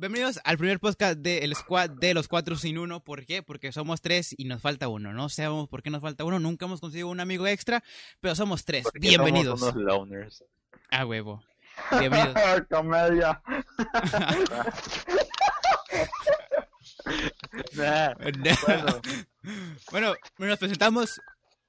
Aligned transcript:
bienvenidos 0.00 0.40
al 0.44 0.56
primer 0.56 0.80
podcast 0.80 1.18
del 1.18 1.54
squad 1.54 1.90
de 1.90 2.14
los 2.14 2.26
cuatro 2.26 2.56
sin 2.56 2.78
uno. 2.78 3.00
¿Por 3.04 3.26
qué? 3.26 3.42
Porque 3.42 3.70
somos 3.70 4.00
tres 4.00 4.34
y 4.36 4.46
nos 4.46 4.62
falta 4.62 4.88
uno. 4.88 5.12
No 5.12 5.28
sabemos 5.28 5.68
por 5.68 5.82
qué 5.82 5.90
nos 5.90 6.00
falta 6.00 6.24
uno. 6.24 6.40
Nunca 6.40 6.64
hemos 6.64 6.80
conseguido 6.80 7.08
un 7.08 7.20
amigo 7.20 7.46
extra, 7.46 7.84
pero 8.18 8.34
somos 8.34 8.64
tres. 8.64 8.84
Porque 8.84 9.00
Bienvenidos. 9.00 9.60
Somos 9.60 9.74
unos 9.74 9.86
loners. 9.86 10.44
A 10.90 11.04
huevo. 11.04 11.44
Bienvenidos. 11.98 12.34
Comedia. 12.70 13.42
Nah, 17.72 18.14
bueno. 18.14 19.02
bueno, 19.90 20.14
nos 20.38 20.58
presentamos. 20.58 21.20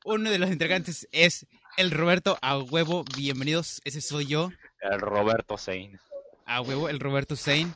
Uno 0.06 0.30
de 0.30 0.38
los 0.38 0.50
integrantes 0.50 1.08
es 1.12 1.48
el 1.78 1.92
Roberto 1.92 2.38
a 2.42 2.58
huevo. 2.60 3.04
Bienvenidos. 3.16 3.82
Ese 3.84 4.02
soy 4.02 4.28
yo. 4.28 4.52
el 4.82 5.00
Roberto 5.00 5.58
Zane. 5.58 6.00
A 6.46 6.62
huevo, 6.62 6.90
el 6.90 7.00
Roberto 7.00 7.36
Zane. 7.36 7.74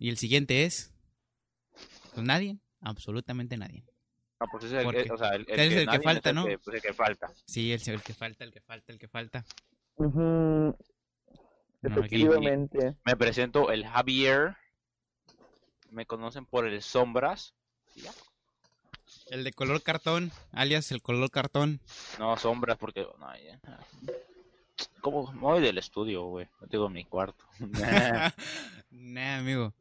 Y 0.00 0.08
el 0.08 0.16
siguiente 0.16 0.64
es. 0.64 0.94
Pues 2.14 2.26
nadie. 2.26 2.56
Absolutamente 2.80 3.58
nadie. 3.58 3.84
No, 4.40 4.46
pues 4.50 4.64
es 4.64 4.72
el, 4.72 4.86
o 5.12 5.18
sea, 5.18 5.34
el, 5.34 5.44
es 5.46 5.72
el 5.74 5.86
que 5.86 6.00
falta, 6.00 6.30
es 6.30 6.32
el 6.32 6.34
¿no? 6.36 6.46
que- 6.46 6.58
pues 6.58 6.76
el 6.76 6.82
que 6.82 6.94
falta. 6.94 7.30
Sí, 7.44 7.70
el, 7.70 7.82
el 7.86 8.02
que 8.02 8.14
falta, 8.14 8.44
el 8.44 8.50
que 8.50 8.62
falta, 8.62 8.92
el 8.92 8.98
que 8.98 9.08
falta. 9.08 9.44
No, 9.98 10.74
Efectivamente. 11.82 12.96
Me 13.04 13.14
presento 13.14 13.70
el 13.70 13.86
Javier. 13.86 14.56
Me 15.90 16.06
conocen 16.06 16.46
por 16.46 16.66
el 16.66 16.80
Sombras. 16.80 17.54
El 19.26 19.44
de 19.44 19.52
color 19.52 19.82
cartón, 19.82 20.32
alias 20.52 20.92
el 20.92 21.02
color 21.02 21.30
cartón. 21.30 21.80
No, 22.18 22.38
Sombras 22.38 22.78
porque... 22.78 23.06
No, 23.18 23.36
ya. 23.36 23.60
¿Cómo? 25.02 25.30
Me 25.32 25.40
voy 25.40 25.60
del 25.60 25.76
estudio, 25.76 26.24
güey. 26.24 26.48
No 26.58 26.68
tengo 26.68 26.88
mi 26.88 27.04
cuarto. 27.04 27.44
Nah, 29.10 29.38
amigo. 29.38 29.74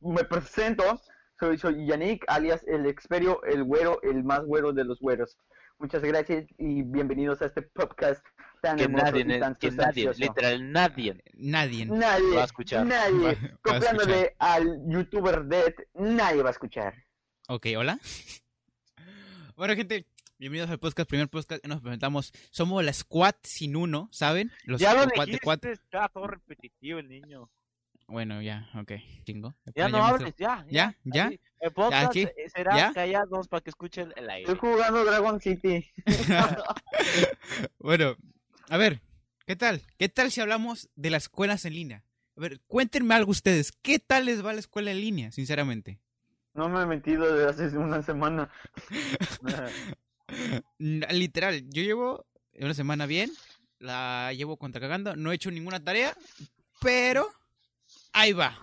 Me 0.00 0.24
presento. 0.24 1.00
Soy, 1.38 1.58
soy 1.58 1.86
Yannick, 1.86 2.24
alias 2.28 2.64
el 2.66 2.86
Experio, 2.86 3.44
el 3.44 3.62
güero, 3.64 4.00
el 4.02 4.24
más 4.24 4.42
güero 4.46 4.72
de 4.72 4.84
los 4.84 4.98
güeros. 4.98 5.36
Muchas 5.78 6.02
gracias 6.02 6.46
y 6.56 6.82
bienvenidos 6.84 7.42
a 7.42 7.46
este 7.46 7.60
podcast 7.60 8.24
tan 8.62 8.78
que 8.78 8.84
hermoso 8.84 9.04
nadie, 9.04 9.36
y 9.36 9.40
tan 9.40 9.54
que 9.56 9.70
nadie, 9.70 10.10
literal, 10.16 10.72
nadie. 10.72 11.20
Nadie. 11.34 11.86
Va 12.34 12.40
a 12.40 12.44
escuchar. 12.44 12.86
Nadie. 12.86 13.26
Va, 13.26 13.32
va 13.32 13.58
Comprándole 13.60 14.34
al 14.38 14.80
youtuber 14.88 15.44
Dead, 15.44 15.74
nadie 15.92 16.42
va 16.42 16.48
a 16.48 16.52
escuchar. 16.52 16.94
Ok, 17.48 17.66
hola. 17.76 17.98
Bueno, 19.56 19.76
gente, 19.76 20.06
bienvenidos 20.38 20.70
al 20.70 20.78
podcast, 20.78 21.08
primer 21.08 21.28
podcast 21.28 21.62
que 21.62 21.68
nos 21.68 21.80
presentamos. 21.80 22.32
Somos 22.50 22.84
la 22.84 22.92
Squad 22.92 23.34
sin 23.42 23.76
uno, 23.76 24.08
¿saben? 24.12 24.50
Los 24.64 24.80
ya 24.80 24.94
lo 24.94 25.02
squad 25.04 25.24
de 25.24 25.26
dijiste, 25.26 25.44
cuatro. 25.44 25.72
está 25.72 26.08
todo 26.08 26.26
repetitivo 26.26 26.98
el 26.98 27.08
niño. 27.08 27.50
Bueno, 28.08 28.40
ya, 28.40 28.68
ok, 28.74 28.92
chingo. 29.24 29.54
Ya 29.74 29.88
no 29.88 30.04
hables, 30.04 30.34
ya. 30.36 30.64
¿Ya? 30.70 30.96
¿Ya? 31.04 31.30
El 31.58 31.72
podcast 31.72 32.10
¿Aquí? 32.10 32.22
eh, 32.22 32.48
será 32.54 32.76
¿Ya? 32.76 32.92
callados 32.92 33.48
para 33.48 33.62
que 33.62 33.70
escuchen 33.70 34.12
el 34.14 34.30
aire. 34.30 34.52
Estoy 34.52 34.70
jugando 34.70 35.04
Dragon 35.04 35.40
City. 35.40 35.90
bueno, 37.78 38.16
a 38.68 38.76
ver, 38.76 39.00
¿qué 39.46 39.56
tal? 39.56 39.82
¿Qué 39.98 40.08
tal 40.08 40.30
si 40.30 40.40
hablamos 40.40 40.88
de 40.94 41.10
las 41.10 41.24
escuelas 41.24 41.64
en 41.64 41.74
línea? 41.74 42.04
A 42.36 42.40
ver, 42.40 42.60
cuéntenme 42.66 43.14
algo 43.14 43.30
ustedes. 43.32 43.72
¿Qué 43.72 43.98
tal 43.98 44.26
les 44.26 44.44
va 44.44 44.52
la 44.52 44.60
escuela 44.60 44.90
en 44.92 45.00
línea, 45.00 45.32
sinceramente? 45.32 45.98
No 46.54 46.68
me 46.68 46.82
he 46.82 46.86
metido 46.86 47.24
desde 47.34 47.64
hace 47.64 47.76
una 47.78 48.02
semana. 48.02 48.50
Literal, 50.78 51.64
yo 51.70 51.82
llevo 51.82 52.26
una 52.54 52.74
semana 52.74 53.06
bien, 53.06 53.30
la 53.78 54.32
llevo 54.32 54.56
contra 54.56 54.80
cagando, 54.80 55.16
no 55.16 55.32
he 55.32 55.34
hecho 55.34 55.50
ninguna 55.50 55.82
tarea, 55.82 56.16
pero 56.80 57.28
ahí 58.12 58.32
va. 58.32 58.58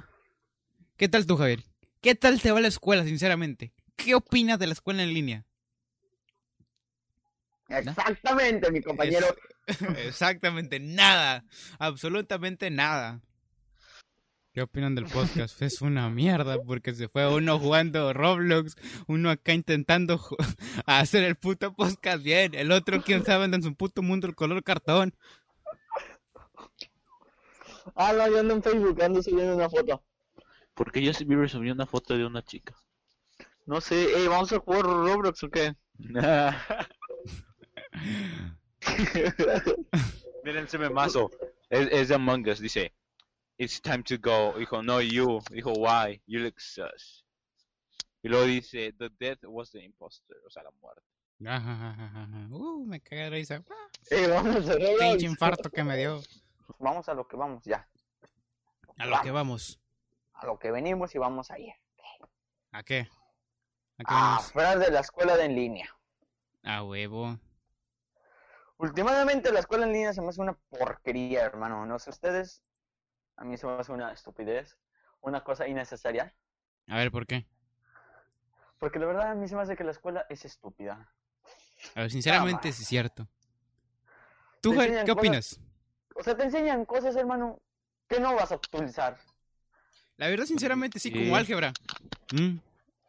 ¿Qué 0.97 1.07
tal 1.07 1.25
tú, 1.25 1.37
Javier? 1.37 1.63
¿Qué 2.01 2.15
tal 2.15 2.41
te 2.41 2.51
va 2.51 2.61
la 2.61 2.67
escuela, 2.67 3.03
sinceramente? 3.03 3.71
¿Qué 3.95 4.15
opinas 4.15 4.59
de 4.59 4.67
la 4.67 4.73
escuela 4.73 5.03
en 5.03 5.13
línea? 5.13 5.45
Exactamente, 7.69 8.71
mi 8.71 8.81
compañero. 8.81 9.27
Exactamente 10.05 10.79
nada, 10.79 11.45
absolutamente 11.79 12.69
nada. 12.69 13.21
¿Qué 14.53 14.61
opinan 14.61 14.93
del 14.93 15.05
podcast? 15.05 15.59
Es 15.63 15.81
una 15.81 16.11
mierda 16.11 16.61
porque 16.61 16.93
se 16.93 17.09
fue 17.09 17.27
uno 17.27 17.57
jugando 17.57 18.13
Roblox, 18.13 18.75
uno 19.07 19.31
acá 19.31 19.53
intentando 19.53 20.21
hacer 20.85 21.23
el 21.23 21.35
puto 21.35 21.73
podcast 21.73 22.23
bien, 22.23 22.53
el 22.53 22.71
otro 22.71 23.01
quién 23.01 23.25
sabe 23.25 23.45
anda 23.45 23.57
en 23.57 23.63
su 23.63 23.73
puto 23.73 24.03
mundo 24.03 24.27
el 24.27 24.35
color 24.35 24.63
cartón. 24.63 25.15
Ah, 27.95 28.13
no, 28.13 28.29
yo 28.29 28.41
ando 28.41 28.53
en 28.53 28.61
Facebook, 28.61 29.01
ando 29.01 29.23
subiendo 29.23 29.55
una 29.55 29.71
foto. 29.71 30.03
Porque 30.75 31.03
Justin 31.03 31.29
Bieber 31.29 31.49
subió 31.49 31.73
una 31.73 31.87
foto 31.87 32.15
de 32.15 32.23
una 32.23 32.43
chica. 32.43 32.75
No 33.65 33.81
sé, 33.81 34.23
eh, 34.23 34.27
¿vamos 34.27 34.53
a 34.53 34.59
jugar 34.59 34.83
Roblox 34.83 35.43
o 35.45 35.49
qué? 35.49 35.73
Miren 40.43 40.65
ese 40.65 40.77
memazo. 40.77 41.31
Es, 41.71 41.87
es 41.91 42.09
de 42.09 42.15
Among 42.15 42.47
Us, 42.47 42.59
dice. 42.59 42.93
It's 43.57 43.79
time 43.81 44.03
to 44.03 44.17
go. 44.17 44.53
Dijo, 44.57 44.83
no 44.83 44.99
you. 45.01 45.39
Dijo, 45.51 45.73
why? 45.77 46.21
You 46.25 46.39
look 46.39 46.59
sus. 46.59 47.23
Y 48.23 48.29
luego 48.29 48.45
dice, 48.45 48.93
the 48.97 49.09
death 49.19 49.39
was 49.43 49.71
the 49.71 49.83
imposter. 49.83 50.35
O 50.45 50.49
sea, 50.49 50.63
la 50.63 50.71
muerte. 50.81 51.01
Uh, 52.51 52.85
me 52.85 52.99
cagué 53.01 53.23
de 53.23 53.29
risa. 53.31 53.63
Ah, 53.69 53.87
Eh, 54.09 54.27
vamos 54.27 54.67
a. 54.69 54.75
Pinche 54.77 55.25
infarto 55.25 55.69
que 55.69 55.83
me 55.83 55.97
dio. 55.97 56.21
Vamos 56.79 57.07
a 57.09 57.13
lo 57.13 57.27
que 57.27 57.35
vamos, 57.35 57.63
ya. 57.65 57.87
A 58.97 59.05
lo 59.05 59.21
que 59.21 59.31
vamos. 59.31 59.79
A 60.33 60.45
lo 60.45 60.57
que 60.57 60.71
venimos 60.71 61.13
y 61.15 61.17
vamos 61.17 61.51
a 61.51 61.59
ir. 61.59 61.73
¿A 62.71 62.81
qué? 62.83 63.07
¿A 63.97 64.03
qué 64.03 64.05
A 64.07 64.13
vamos? 64.15 64.49
hablar 64.51 64.79
de 64.79 64.91
la 64.91 64.99
escuela 65.01 65.35
de 65.37 65.45
en 65.45 65.55
línea. 65.55 65.89
A 66.63 66.83
huevo. 66.83 67.37
Últimamente 68.77 69.51
la 69.51 69.59
escuela 69.59 69.85
en 69.85 69.93
línea 69.93 70.13
se 70.13 70.21
me 70.21 70.29
hace 70.29 70.41
una 70.41 70.57
porquería, 70.69 71.41
hermano. 71.43 71.85
No 71.85 71.99
sé 71.99 72.09
ustedes. 72.09 72.63
A 73.37 73.43
mí 73.43 73.57
se 73.57 73.65
me 73.67 73.73
hace 73.73 73.91
una 73.91 74.11
estupidez. 74.11 74.77
Una 75.21 75.43
cosa 75.43 75.67
innecesaria. 75.67 76.33
A 76.87 76.97
ver, 76.97 77.11
¿por 77.11 77.25
qué? 77.25 77.45
Porque 78.79 78.99
la 78.99 79.05
verdad 79.05 79.31
a 79.31 79.35
mí 79.35 79.47
se 79.47 79.55
me 79.55 79.61
hace 79.61 79.75
que 79.75 79.83
la 79.83 79.91
escuela 79.91 80.25
es 80.29 80.43
estúpida. 80.45 81.09
A 81.95 82.01
ver, 82.01 82.11
sinceramente 82.11 82.69
es 82.69 82.75
cierto. 82.75 83.27
¿Tú, 84.61 84.73
enseñan 84.73 85.05
qué 85.05 85.11
cosas- 85.11 85.17
opinas? 85.17 85.59
O 86.15 86.23
sea, 86.23 86.35
te 86.37 86.43
enseñan 86.43 86.85
cosas, 86.85 87.15
hermano, 87.15 87.59
que 88.07 88.19
no 88.19 88.35
vas 88.35 88.51
a 88.51 88.55
utilizar. 88.55 89.17
La 90.17 90.27
verdad, 90.27 90.45
sinceramente, 90.45 90.99
sí, 90.99 91.09
Sí. 91.09 91.15
como 91.23 91.35
álgebra. 91.35 91.73
Mm. 92.33 92.57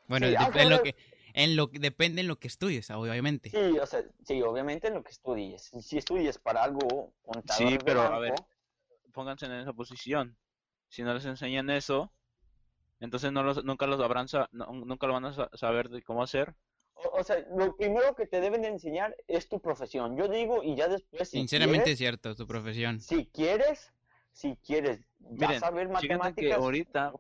Bueno, 0.09 0.27
Sí, 0.29 0.35
en 0.59 0.71
lo 0.71 0.83
que, 0.83 0.95
en 1.35 1.57
lo 1.57 1.71
que 1.71 1.79
depende 1.79 2.21
en 2.23 2.29
lo 2.29 2.37
que 2.39 2.49
estudies, 2.49 2.91
obviamente. 2.91 3.51
Sí, 3.51 3.79
o 3.79 3.87
sea, 3.87 4.03
sí, 4.25 4.41
obviamente 4.43 4.89
en 4.89 4.95
lo 4.95 5.03
que 5.03 5.11
estudies. 5.11 5.71
Si 5.81 5.99
estudies 5.99 6.39
para 6.39 6.63
algo 6.63 7.13
contador 7.23 7.69
Sí, 7.69 7.79
pero, 7.85 8.01
a 8.03 8.09
banco, 8.11 8.21
ver. 8.21 8.35
Pónganse 9.15 9.47
en 9.47 9.53
esa 9.53 9.73
posición. 9.73 10.37
Si 10.89 11.03
no 11.05 11.15
les 11.15 11.25
enseñan 11.25 11.71
eso, 11.71 12.13
entonces 12.99 13.31
no 13.33 13.43
los, 13.45 13.65
nunca 13.65 13.87
los 13.87 14.01
habrán 14.01 14.27
sa- 14.29 14.49
no- 14.53 14.67
nunca 14.73 15.07
lo 15.07 15.13
van 15.15 15.25
a 15.27 15.33
sa- 15.33 15.51
saber 15.55 15.89
de 15.89 16.03
cómo 16.03 16.23
hacer. 16.23 16.55
O, 16.95 17.21
o 17.21 17.25
sea, 17.25 17.37
lo 17.57 17.77
primero 17.77 18.15
que 18.17 18.27
te 18.27 18.41
deben 18.41 18.63
de 18.63 18.69
enseñar 18.69 19.17
es 19.29 19.49
tu 19.49 19.61
profesión. 19.61 20.17
Yo 20.17 20.27
digo, 20.29 20.63
y 20.65 20.75
ya 20.77 20.89
después, 20.89 21.29
si 21.31 21.39
Sinceramente 21.39 21.79
es 21.79 21.85
quieres, 21.85 21.99
cierto, 21.99 22.35
tu 22.35 22.47
profesión. 22.47 23.01
si 23.01 23.27
quieres, 23.27 23.93
si 24.33 24.57
quieres 24.57 25.01
ya 25.21 25.47
Miren, 25.49 25.61
saber 25.61 25.87
fíjense 25.89 26.07
que 26.07 26.15
matemáticas, 26.15 26.59
ahorita, 26.59 27.13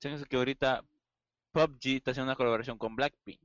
fíjense 0.00 0.24
que 0.26 0.36
ahorita 0.36 0.84
PUBG 1.52 1.96
está 1.96 2.12
haciendo 2.12 2.30
una 2.30 2.36
colaboración 2.36 2.78
con 2.78 2.94
Blackpink. 2.94 3.40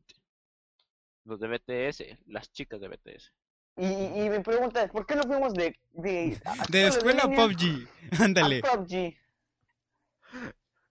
Los 1.26 1.40
de 1.40 1.48
BTS, 1.48 2.20
las 2.28 2.52
chicas 2.52 2.80
de 2.80 2.88
BTS. 2.88 3.32
Y, 3.78 3.86
y, 3.86 4.26
y 4.26 4.30
mi 4.30 4.40
pregunta 4.40 4.84
es, 4.84 4.92
¿por 4.92 5.06
qué 5.06 5.16
no 5.16 5.24
fuimos 5.24 5.54
de... 5.54 5.78
De, 5.94 6.40
De 6.70 6.88
escuela 6.88 7.24
a 7.24 7.28
línea 7.28 7.48
PUBG. 7.48 7.88
a 8.20 8.24
Ándale. 8.24 8.62
PUBG? 8.62 9.16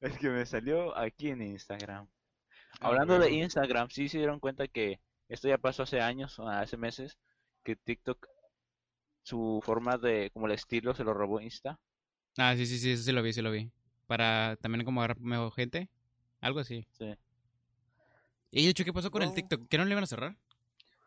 Es 0.01 0.19
que 0.19 0.29
me 0.31 0.47
salió 0.47 0.97
aquí 0.97 1.29
en 1.29 1.43
Instagram. 1.43 2.09
Ah, 2.81 2.89
Hablando 2.89 3.19
de. 3.19 3.31
Instagram, 3.33 3.91
sí 3.91 4.09
se 4.09 4.19
dieron 4.19 4.41
cuenta 4.41 4.67
que 4.67 5.01
esto 5.29 5.49
ya 5.49 5.59
pasó 5.59 5.83
hace 5.83 6.01
años, 6.01 6.39
o 6.39 6.49
hace 6.49 6.77
meses, 6.77 7.19
que 7.63 7.77
TikTok, 7.77 8.27
su 9.23 9.61
forma 9.65 9.99
de, 9.99 10.31
como 10.33 10.47
el 10.47 10.53
estilo, 10.53 10.95
se 10.95 11.05
lo 11.05 11.13
robó 11.13 11.41
Insta. 11.41 11.79
Ah, 12.39 12.55
sí, 12.57 12.65
sí, 12.67 12.79
sí, 12.79 12.93
eso 12.93 13.03
sí 13.03 13.13
lo 13.13 13.23
vi, 13.23 13.33
sí 13.33 13.43
lo 13.43 13.51
vi. 13.51 13.71
Para 14.07 14.57
también 14.61 14.85
como 14.85 15.01
agarrar 15.01 15.21
mejor 15.21 15.53
gente. 15.53 15.89
Algo 16.41 16.61
así. 16.61 16.87
Sí. 16.99 17.15
Y 18.51 18.65
de 18.65 18.71
hecho, 18.71 18.85
¿qué 18.85 18.93
pasó 18.93 19.11
con 19.11 19.23
el. 19.23 19.35
TikTok? 19.35 19.69
¿Que 19.69 19.77
no 19.79 19.85
le 19.85 19.91
iban 19.91 20.05
a 20.05 20.07
cerrar? 20.07 20.37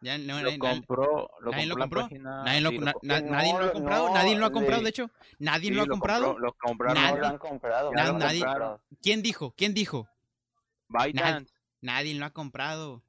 Ya, 0.04 0.18
no, 0.18 0.42
Lo 0.42 0.50
nadie- 0.52 0.60
compró, 0.60 1.30
lo 1.40 1.52
nadie 1.52 1.66
lo 1.66 1.76
compró 1.76 1.78
la 1.78 1.84
compró. 1.86 2.02
página, 2.02 2.44
nadie, 2.44 2.62
lo, 2.62 2.70
sí, 2.72 2.78
lo 2.78 2.86
na- 2.86 2.94
co- 2.94 3.00
na- 3.04 3.22
no, 3.22 3.32
nadie 3.32 3.54
lo 3.54 3.64
ha 3.66 3.72
comprado, 3.72 4.08
no, 4.10 4.14
nadie 4.14 4.36
lo 4.36 4.46
ha 4.46 4.52
comprado, 4.52 4.78
le- 4.82 4.84
de 4.84 4.90
hecho. 4.90 5.12
Nadie 5.40 5.70
sí, 5.70 5.76
lo 5.76 5.82
ha 5.84 5.88
comprado. 5.88 6.22
lo 6.24 6.32
Nadie- 6.94 7.20
lo 7.22 7.28
han 7.28 7.38
comprado. 7.38 7.92
Na- 7.94 8.12
lo 8.12 8.18
nadie-. 8.20 8.46
¿Quién 9.02 9.22
dijo? 9.24 9.54
¿Quién 9.56 9.74
dijo? 9.74 10.08
ByteDance. 10.90 11.54
Nadie 11.80 12.14
lo 12.16 12.26
ha 12.26 12.32
comprado. 12.32 13.02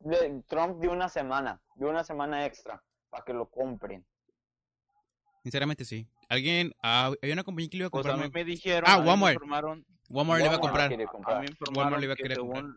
De- 0.00 0.42
Trump 0.48 0.80
dio 0.80 0.90
una 0.90 1.08
semana, 1.08 1.60
dio 1.76 1.88
una 1.88 2.02
semana 2.02 2.44
extra 2.44 2.82
para 3.08 3.24
que 3.24 3.32
lo 3.32 3.48
compren. 3.48 4.04
Sinceramente 5.44 5.84
sí. 5.84 6.08
Alguien, 6.28 6.72
ah, 6.82 7.12
había 7.22 7.34
una 7.34 7.44
compañía 7.44 7.68
que 7.70 7.76
le 7.76 7.82
iba 7.82 7.86
a 7.88 7.90
Pues 7.90 8.06
a 8.06 8.10
comprar. 8.10 8.26
mí 8.28 8.32
¿no? 8.32 8.34
me 8.34 8.44
dijeron. 8.44 8.84
Ah, 8.90 8.94
a 8.94 8.96
mí 8.98 9.02
me 9.04 9.08
Walmart. 9.10 9.34
informaron- 9.34 9.86
Walmart 10.10 10.40
le 10.40 10.46
iba 10.46 10.56
a 10.56 10.58
comprar. 10.60 10.88
quiere 10.88 11.04
A 11.04 11.06
comprar. 11.06 11.36
mí 11.40 11.46
me 11.46 11.50
informaron 11.50 12.00
le 12.00 12.04
iba 12.06 12.14
a 12.14 12.16
que 12.16 12.22
querer 12.24 12.36
según 12.38 12.76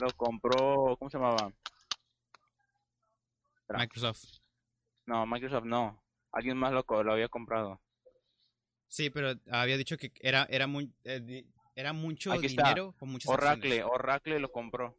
lo 0.00 0.10
compró, 0.16 0.96
¿cómo 0.98 1.10
se 1.10 1.16
llamaba? 1.18 1.50
Espera. 3.66 3.80
Microsoft. 3.80 4.24
No, 5.06 5.26
Microsoft 5.26 5.64
no. 5.64 6.00
Alguien 6.30 6.56
más 6.56 6.72
lo, 6.72 6.84
lo 7.02 7.12
había 7.12 7.28
comprado. 7.28 7.80
Sí, 8.86 9.10
pero 9.10 9.34
había 9.50 9.76
dicho 9.76 9.96
que 9.96 10.12
era, 10.20 10.46
era, 10.48 10.68
muy, 10.68 10.92
eh, 11.02 11.44
era 11.74 11.92
mucho 11.92 12.32
Aquí 12.32 12.46
está. 12.46 12.62
dinero 12.62 12.94
con 12.96 13.08
muchas 13.10 13.28
Oracle, 13.32 13.80
acciones. 13.80 13.84
Oracle 13.92 14.38
lo 14.38 14.52
compró. 14.52 14.96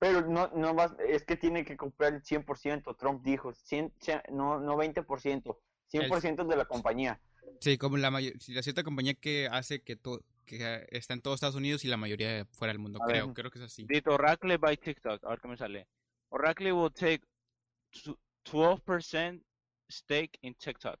Pero 0.00 0.22
no, 0.26 0.48
no 0.48 0.74
vas, 0.74 0.92
es 1.08 1.24
que 1.24 1.36
tiene 1.36 1.64
que 1.64 1.76
comprar 1.76 2.14
el 2.14 2.22
100%, 2.22 2.96
Trump 2.98 3.22
dijo, 3.24 3.52
100, 3.54 3.94
cien- 4.00 4.22
no, 4.32 4.58
no 4.58 4.76
20%, 4.76 5.56
100% 5.92 6.46
de 6.48 6.56
la 6.56 6.64
compañía. 6.64 7.20
Sí, 7.60 7.78
como 7.78 7.96
la 7.96 8.10
mayor, 8.10 8.32
la 8.48 8.62
cierta 8.62 8.82
compañía 8.82 9.14
que 9.14 9.46
hace 9.46 9.82
que, 9.82 9.94
to- 9.94 10.24
que 10.44 10.84
está 10.90 11.14
en 11.14 11.22
todos 11.22 11.36
Estados 11.36 11.54
Unidos 11.54 11.84
y 11.84 11.88
la 11.88 11.96
mayoría 11.96 12.44
fuera 12.46 12.72
del 12.72 12.80
mundo. 12.80 12.98
A 13.02 13.06
creo, 13.06 13.26
ver. 13.28 13.34
creo 13.34 13.50
que 13.52 13.58
es 13.60 13.64
así. 13.66 13.84
Did 13.86 14.08
Oracle 14.08 14.56
buy 14.56 14.76
TikTok? 14.76 15.24
A 15.24 15.28
ver 15.30 15.40
qué 15.40 15.48
me 15.48 15.56
sale. 15.56 15.86
Oracle 16.30 16.72
will 16.72 16.92
take 16.92 17.22
12% 18.44 19.42
stake 19.88 20.38
in 20.42 20.54
TikTok. 20.54 20.98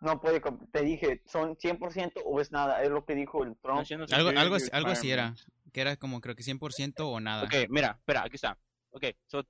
No 0.00 0.18
puede, 0.20 0.40
te 0.72 0.82
dije, 0.82 1.22
son 1.26 1.56
100% 1.56 2.22
o 2.24 2.40
es 2.40 2.50
nada, 2.52 2.82
es 2.82 2.88
lo 2.90 3.04
que 3.04 3.14
dijo 3.14 3.44
el 3.44 3.54
Trump. 3.58 3.86
Algo, 4.12 4.30
algo, 4.30 4.54
así- 4.56 4.70
algo 4.72 4.90
así 4.90 5.10
era. 5.10 5.34
Que 5.72 5.82
era 5.82 5.96
como 5.96 6.20
creo 6.20 6.34
que 6.34 6.42
100% 6.42 6.94
o 7.06 7.20
nada. 7.20 7.44
Ok, 7.44 7.68
mira, 7.68 7.96
espera, 7.98 8.22
aquí 8.24 8.36
está. 8.36 8.58
Ok, 8.92 9.04
so 9.26 9.44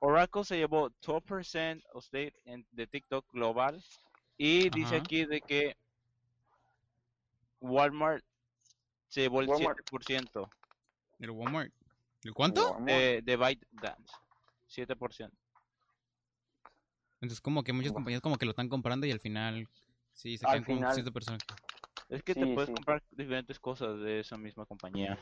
Oracle 0.00 0.44
se 0.44 0.56
llevó 0.56 0.90
12% 1.02 1.82
of 1.92 2.04
stake 2.04 2.34
en, 2.44 2.66
de 2.72 2.86
TikTok 2.86 3.26
global 3.32 3.82
y 4.36 4.68
dice 4.70 4.96
aquí 4.96 5.26
de 5.26 5.40
que 5.40 5.76
Walmart 7.60 8.24
se 9.08 9.22
llevó 9.22 9.40
el 9.42 9.48
Walmart. 9.48 9.78
7% 9.90 10.48
¿El 11.20 11.30
Walmart? 11.30 11.72
¿El 12.24 12.34
cuánto? 12.34 12.72
Walmart. 12.72 12.86
de, 12.86 13.22
de 13.22 13.36
ByteDance. 13.36 14.12
7%. 14.68 15.30
Entonces 17.24 17.40
como 17.40 17.62
que 17.64 17.72
muchas 17.72 17.92
compañías 17.92 18.20
como 18.20 18.36
que 18.36 18.44
lo 18.44 18.50
están 18.50 18.68
comprando 18.68 19.06
y 19.06 19.10
al 19.10 19.18
final 19.20 19.66
sí 20.12 20.36
se 20.36 20.44
Al 20.46 20.52
quedan 20.52 20.64
con 20.64 20.74
final. 20.76 20.94
cierta 20.94 21.10
persona. 21.10 21.38
Es 22.10 22.22
que 22.22 22.34
te 22.34 22.46
puedes 22.46 22.68
sí. 22.68 22.74
comprar 22.74 23.02
diferentes 23.10 23.58
cosas 23.58 23.98
de 24.00 24.20
esa 24.20 24.36
misma 24.36 24.66
compañía. 24.66 25.18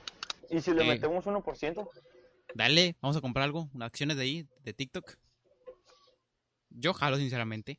¿Y 0.51 0.61
si 0.61 0.73
le 0.75 0.83
Eh. 0.83 0.89
metemos 0.89 1.25
1%? 1.27 1.89
Dale, 2.55 2.97
vamos 3.01 3.17
a 3.17 3.21
comprar 3.21 3.45
algo, 3.45 3.71
unas 3.73 3.87
acciones 3.87 4.17
de 4.17 4.23
ahí, 4.25 4.49
de 4.65 4.75
TikTok. 4.75 5.17
Yo 6.71 6.93
jalo 6.93 7.17
sinceramente. 7.17 7.79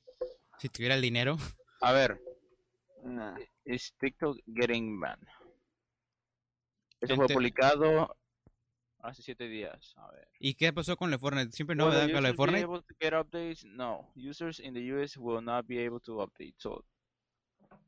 Si 0.58 0.70
tuviera 0.70 0.96
el 0.96 1.02
dinero. 1.02 1.38
A 1.82 1.92
ver, 1.92 2.20
Nah. 3.04 3.36
¿es 3.66 3.94
TikTok 4.00 4.38
getting 4.56 5.00
banned? 5.02 5.28
Esto 7.02 7.18
fue 7.18 7.28
publicado 7.28 8.16
hace 9.04 9.22
7 9.22 9.48
días. 9.48 9.94
A 9.98 10.10
ver. 10.12 10.28
¿Y 10.40 10.56
qué 10.56 10.74
pasó 10.74 10.98
con 10.98 11.14
el 11.14 11.20
Fortnite? 11.20 11.52
Siempre 11.52 11.76
no 11.76 11.90
me 11.90 11.96
da 11.96 12.12
con 12.12 12.24
be 12.24 12.34
Fortnite. 12.34 12.64
able 12.64 12.82
to 12.82 12.96
get 13.00 13.14
updates? 13.14 13.64
No. 13.66 14.12
Users 14.16 14.60
in 14.60 14.74
the 14.74 14.82
US 14.94 15.18
will 15.18 15.44
not 15.44 15.66
be 15.68 15.86
able 15.86 16.00
to 16.02 16.22
update. 16.22 16.56
So, 16.58 16.84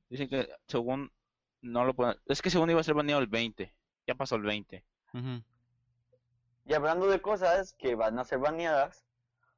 dicen 0.09 0.29
que 0.29 0.47
según 0.67 1.11
no 1.61 1.83
lo 1.85 1.93
pueden. 1.95 2.15
Es 2.27 2.41
que 2.41 2.49
según 2.49 2.69
iba 2.69 2.79
a 2.79 2.83
ser 2.83 2.93
baneado 2.93 3.21
el 3.21 3.27
20. 3.27 3.73
Ya 4.07 4.15
pasó 4.15 4.35
el 4.35 4.43
20. 4.43 4.85
Ujú. 5.13 5.43
Y 6.67 6.73
hablando 6.73 7.07
de 7.07 7.21
cosas 7.21 7.73
que 7.73 7.95
van 7.95 8.17
a 8.19 8.23
ser 8.23 8.39
baneadas, 8.39 9.05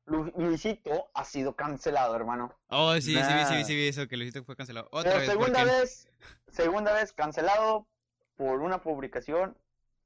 Lu- 0.05 0.31
Luisito 0.37 1.09
ha 1.13 1.25
sido 1.25 1.55
cancelado, 1.55 2.15
hermano. 2.15 2.53
Oh, 2.67 2.93
sí, 2.95 3.13
sí, 3.13 3.19
sí, 3.49 3.63
sí, 3.65 3.75
vi 3.75 3.87
eso, 3.87 4.07
que 4.07 4.15
hiciste 4.15 4.41
fue 4.43 4.55
cancelado. 4.55 4.87
Otra 4.91 5.17
vez, 5.17 5.25
segunda 5.27 5.63
vez, 5.65 6.07
segunda 6.49 6.93
vez 6.93 7.11
cancelado 7.13 7.87
por 8.35 8.59
una 8.61 8.81
publicación 8.81 9.57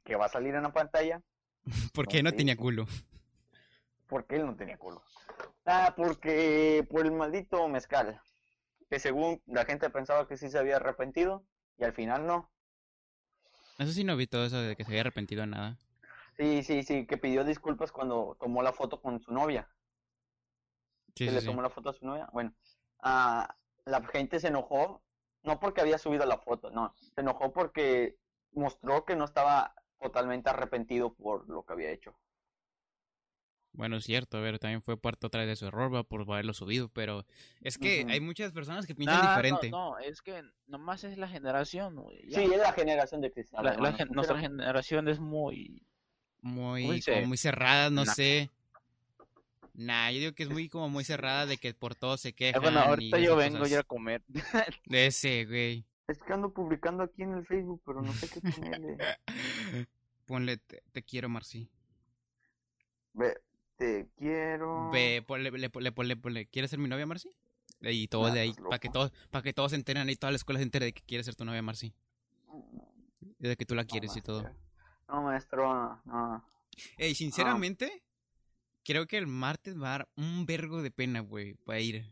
que 0.03 0.15
va 0.15 0.25
a 0.25 0.29
salir 0.29 0.55
en 0.55 0.63
la 0.63 0.73
pantalla, 0.73 1.21
Porque 1.93 2.23
no 2.23 2.31
tenía 2.33 2.55
culo. 2.57 2.87
porque 4.07 4.35
él 4.35 4.45
no 4.45 4.55
tenía 4.55 4.77
culo. 4.77 5.01
Ah, 5.65 5.93
porque 5.95 6.85
por 6.89 7.05
el 7.05 7.11
maldito 7.11 7.67
mezcal, 7.67 8.19
que 8.89 8.99
según 8.99 9.41
la 9.45 9.63
gente 9.65 9.89
pensaba 9.89 10.27
que 10.27 10.37
sí 10.37 10.49
se 10.49 10.57
había 10.59 10.77
arrepentido 10.77 11.45
y 11.77 11.83
al 11.83 11.93
final 11.93 12.25
no. 12.27 12.51
Eso 13.77 13.91
sí 13.93 14.03
no 14.03 14.17
vi 14.17 14.27
todo 14.27 14.45
eso 14.45 14.57
de 14.61 14.75
que 14.75 14.83
se 14.83 14.91
había 14.91 15.01
arrepentido 15.01 15.45
nada. 15.45 15.77
Sí, 16.37 16.63
sí, 16.63 16.83
sí, 16.83 17.05
que 17.05 17.17
pidió 17.17 17.43
disculpas 17.43 17.91
cuando 17.91 18.35
tomó 18.39 18.61
la 18.63 18.73
foto 18.73 19.01
con 19.01 19.21
su 19.21 19.31
novia. 19.33 19.69
Sí, 21.15 21.25
que 21.25 21.29
sí, 21.29 21.35
le 21.35 21.41
sí. 21.41 21.45
tomó 21.47 21.61
la 21.61 21.69
foto 21.69 21.89
a 21.89 21.93
su 21.93 22.05
novia. 22.05 22.27
Bueno, 22.33 22.53
ah, 23.01 23.55
la 23.85 24.03
gente 24.07 24.39
se 24.39 24.47
enojó, 24.47 25.01
no 25.43 25.59
porque 25.59 25.81
había 25.81 25.97
subido 25.97 26.25
la 26.25 26.37
foto, 26.37 26.69
no, 26.71 26.93
se 27.15 27.21
enojó 27.21 27.51
porque 27.53 28.17
mostró 28.51 29.05
que 29.05 29.15
no 29.15 29.25
estaba 29.25 29.73
totalmente 30.01 30.49
arrepentido 30.49 31.13
por 31.13 31.47
lo 31.47 31.63
que 31.63 31.73
había 31.73 31.91
hecho. 31.91 32.13
Bueno, 33.73 33.95
es 33.97 34.03
cierto, 34.03 34.37
a 34.37 34.41
ver, 34.41 34.59
también 34.59 34.81
fue 34.81 34.97
parte 34.97 35.27
otra 35.27 35.41
vez 35.41 35.49
de 35.49 35.55
su 35.55 35.65
error, 35.65 35.93
va, 35.93 36.03
por 36.03 36.29
haberlo 36.29 36.53
subido, 36.53 36.89
pero 36.89 37.25
es 37.61 37.77
que 37.77 38.05
hay 38.09 38.19
muchas 38.19 38.51
personas 38.51 38.85
que 38.85 38.95
piensan 38.95 39.21
Nah, 39.21 39.29
diferente. 39.29 39.69
No, 39.69 39.91
no, 39.91 39.99
es 39.99 40.21
que 40.21 40.43
nomás 40.67 41.05
es 41.05 41.17
la 41.17 41.29
generación. 41.29 41.95
Sí, 42.29 42.41
es 42.43 42.57
la 42.59 42.73
generación 42.73 43.21
de. 43.21 43.31
La- 43.53 43.75
la 43.77 43.93
gen- 43.93 44.09
nuestra 44.11 44.37
generación 44.39 45.07
es 45.07 45.19
muy. 45.21 45.81
Muy, 46.41 46.83
Muy 46.83 47.01
como 47.01 47.21
se- 47.21 47.27
muy 47.27 47.37
cerrada, 47.37 47.89
no 47.89 48.03
Nah. 48.03 48.13
sé. 48.13 48.49
Nah, 49.73 50.11
yo 50.11 50.19
digo 50.19 50.33
que 50.33 50.43
es 50.43 50.49
muy 50.49 50.67
como 50.67 50.89
muy 50.89 51.05
cerrada 51.05 51.45
de 51.45 51.57
que 51.57 51.73
por 51.73 51.95
todo 51.95 52.17
se 52.17 52.29
Eh, 52.29 52.33
quejan. 52.33 52.61
bueno, 52.61 52.79
ahorita 52.81 53.19
yo 53.19 53.37
vengo 53.37 53.63
a 53.63 53.69
ir 53.69 53.77
a 53.77 53.83
comer. 53.83 54.21
De 54.85 55.05
ese, 55.05 55.45
güey. 55.45 55.85
Es 56.11 56.21
que 56.21 56.33
ando 56.33 56.51
publicando 56.51 57.03
aquí 57.03 57.23
en 57.23 57.31
el 57.31 57.45
Facebook, 57.45 57.81
pero 57.85 58.01
no 58.01 58.11
sé 58.11 58.27
qué 58.27 58.41
ponerle. 58.51 58.97
Ponle, 60.25 60.57
te, 60.57 60.83
te 60.91 61.03
quiero, 61.03 61.29
Marci. 61.29 61.69
Ve, 63.13 63.41
te 63.77 64.09
quiero. 64.17 64.89
Ve, 64.91 65.23
ponle, 65.25 65.51
le, 65.51 65.69
ponle, 65.69 65.93
ponle, 65.93 66.17
ponle, 66.17 66.47
¿quieres 66.47 66.69
ser 66.69 66.79
mi 66.79 66.89
novia, 66.89 67.05
Marci? 67.05 67.33
Y 67.79 68.09
todo 68.09 68.27
Nah, 68.27 68.33
de 68.33 68.39
ahí, 68.41 68.53
para 68.53 68.79
que 68.79 68.89
todos, 68.89 69.11
para 69.29 69.41
que 69.41 69.53
todos 69.53 69.71
se 69.71 69.77
enteren 69.77 70.09
y 70.09 70.15
toda 70.17 70.31
la 70.31 70.35
escuela 70.35 70.59
se 70.59 70.63
entere 70.63 70.87
de 70.87 70.93
que 70.93 71.01
quieres 71.01 71.25
ser 71.25 71.35
tu 71.35 71.45
novia, 71.45 71.61
Marci. 71.61 71.93
De 73.39 73.55
que 73.55 73.65
tú 73.65 73.73
la 73.73 73.83
No, 73.83 73.87
quieres 73.87 74.15
y 74.17 74.21
todo. 74.21 74.43
No, 75.07 75.21
maestro, 75.21 75.97
no. 76.03 76.45
Ey, 76.97 77.15
sinceramente, 77.15 78.03
creo 78.83 79.07
que 79.07 79.17
el 79.17 79.27
martes 79.27 79.81
va 79.81 79.87
a 79.87 79.97
dar 79.99 80.09
un 80.17 80.45
vergo 80.45 80.81
de 80.81 80.91
pena, 80.91 81.21
güey, 81.21 81.53
para 81.53 81.79
ir. 81.79 82.05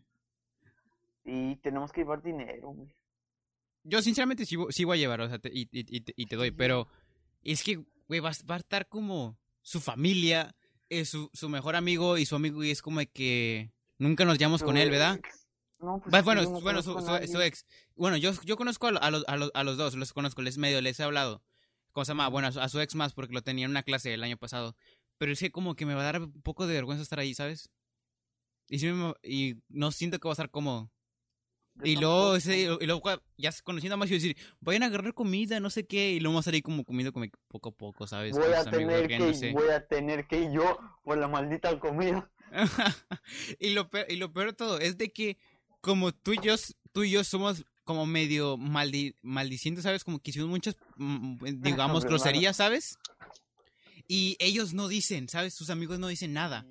Y 1.25 1.57
tenemos 1.57 1.91
que 1.91 2.01
llevar 2.01 2.23
dinero, 2.23 2.69
güey. 2.69 2.98
Yo 3.83 4.01
sinceramente 4.01 4.45
sí, 4.45 4.57
sí 4.69 4.83
voy 4.83 4.97
a 4.97 5.01
llevar, 5.01 5.21
o 5.21 5.29
sea, 5.29 5.39
te- 5.39 5.51
y, 5.53 5.61
y- 5.71 5.97
y 5.97 6.01
te- 6.01 6.13
y 6.15 6.25
te 6.25 6.35
doy, 6.35 6.51
pero 6.51 6.87
es 7.43 7.63
que, 7.63 7.83
güey, 8.07 8.19
va, 8.19 8.29
a- 8.29 8.45
va 8.49 8.55
a 8.55 8.59
estar 8.59 8.87
como 8.87 9.37
su 9.61 9.79
familia, 9.79 10.55
es 10.89 11.09
su, 11.09 11.29
su 11.33 11.49
mejor 11.49 11.75
amigo 11.75 12.17
y 12.17 12.25
su 12.25 12.35
amigo 12.35 12.63
y 12.63 12.71
es 12.71 12.81
como 12.81 12.99
que 13.13 13.71
nunca 13.97 14.25
nos 14.25 14.37
llevamos 14.37 14.61
con 14.63 14.75
él, 14.77 14.89
¿verdad? 14.91 15.19
No, 15.79 15.99
pues 16.01 16.11
bueno, 16.25 16.41
no 16.41 16.61
bueno, 16.61 16.81
su, 16.81 16.91
ex. 17.41 17.65
Bueno, 17.95 18.17
yo, 18.17 18.31
yo 18.43 18.57
conozco 18.57 18.87
a, 18.87 18.91
lo- 18.91 19.01
a 19.01 19.09
los, 19.11 19.23
a, 19.27 19.37
los, 19.37 19.51
a 19.53 19.63
los 19.63 19.77
dos, 19.77 19.95
los 19.95 20.11
conozco, 20.13 20.41
les 20.41 20.57
medio, 20.57 20.81
les 20.81 20.99
he 20.99 21.03
hablado. 21.03 21.41
¿Cómo 21.93 22.03
se 22.05 22.09
llama? 22.11 22.27
Bueno, 22.27 22.47
a 22.49 22.69
su, 22.69 22.79
ex 22.81 22.95
más 22.95 23.13
porque 23.13 23.33
lo 23.33 23.41
tenía 23.41 23.65
en 23.65 23.71
una 23.71 23.83
clase 23.83 24.13
el 24.13 24.23
año 24.23 24.37
pasado. 24.37 24.75
Pero 25.17 25.31
es 25.31 25.39
que 25.39 25.51
como 25.51 25.75
que 25.75 25.85
me 25.85 25.95
va 25.95 26.01
a 26.01 26.05
dar 26.11 26.21
un 26.21 26.41
poco 26.41 26.67
de 26.67 26.73
vergüenza 26.73 27.01
estar 27.01 27.19
ahí, 27.19 27.33
¿sabes? 27.33 27.69
Y, 28.67 28.79
sí 28.79 28.87
me- 28.91 29.13
y 29.23 29.55
no 29.69 29.91
siento 29.91 30.19
que 30.19 30.27
va 30.27 30.31
a 30.31 30.33
estar 30.33 30.51
cómodo. 30.51 30.91
Y 31.83 31.95
luego, 31.95 32.35
ese, 32.35 32.77
y 32.79 32.85
luego 32.85 33.01
ya 33.37 33.51
conociendo 33.63 33.93
a 33.93 33.97
más, 33.97 34.09
yo 34.09 34.15
decir, 34.15 34.35
vayan 34.59 34.83
a 34.83 34.87
agarrar 34.87 35.13
comida, 35.13 35.59
no 35.59 35.69
sé 35.69 35.85
qué, 35.85 36.11
y 36.11 36.19
luego 36.19 36.33
vamos 36.33 36.45
a 36.45 36.49
salir 36.49 36.63
como 36.63 36.83
comiendo 36.83 37.13
como 37.13 37.25
poco 37.47 37.69
a 37.69 37.71
poco, 37.71 38.07
¿sabes? 38.07 38.37
voy 38.37 38.53
a 38.53 38.61
amigos, 38.61 38.71
tener 38.71 39.07
que, 39.07 39.51
voy 39.53 39.69
a 39.69 39.87
tener 39.87 40.27
que 40.27 40.39
ir 40.41 40.51
yo 40.51 40.77
por 41.03 41.17
la 41.17 41.27
maldita 41.27 41.77
comida. 41.79 42.29
y, 43.59 43.71
lo 43.71 43.89
peor, 43.89 44.05
y 44.09 44.17
lo 44.17 44.33
peor 44.33 44.47
de 44.47 44.53
todo 44.53 44.79
es 44.79 44.97
de 44.97 45.11
que 45.11 45.37
como 45.81 46.11
tú 46.11 46.33
y 46.33 46.39
yo, 46.41 46.55
tú 46.91 47.03
y 47.03 47.11
yo 47.11 47.23
somos 47.23 47.65
como 47.83 48.05
medio 48.05 48.57
maldi 48.57 49.15
maldicientes, 49.21 49.83
¿sabes? 49.83 50.03
Como 50.03 50.19
que 50.19 50.31
hicimos 50.31 50.49
muchas, 50.49 50.75
mm, 50.97 51.37
digamos, 51.61 52.05
groserías, 52.05 52.57
¿sabes? 52.57 52.97
Y 54.07 54.35
ellos 54.39 54.73
no 54.73 54.87
dicen, 54.87 55.29
¿sabes? 55.29 55.53
Sus 55.53 55.69
amigos 55.69 55.99
no 55.99 56.07
dicen 56.07 56.33
nada. 56.33 56.65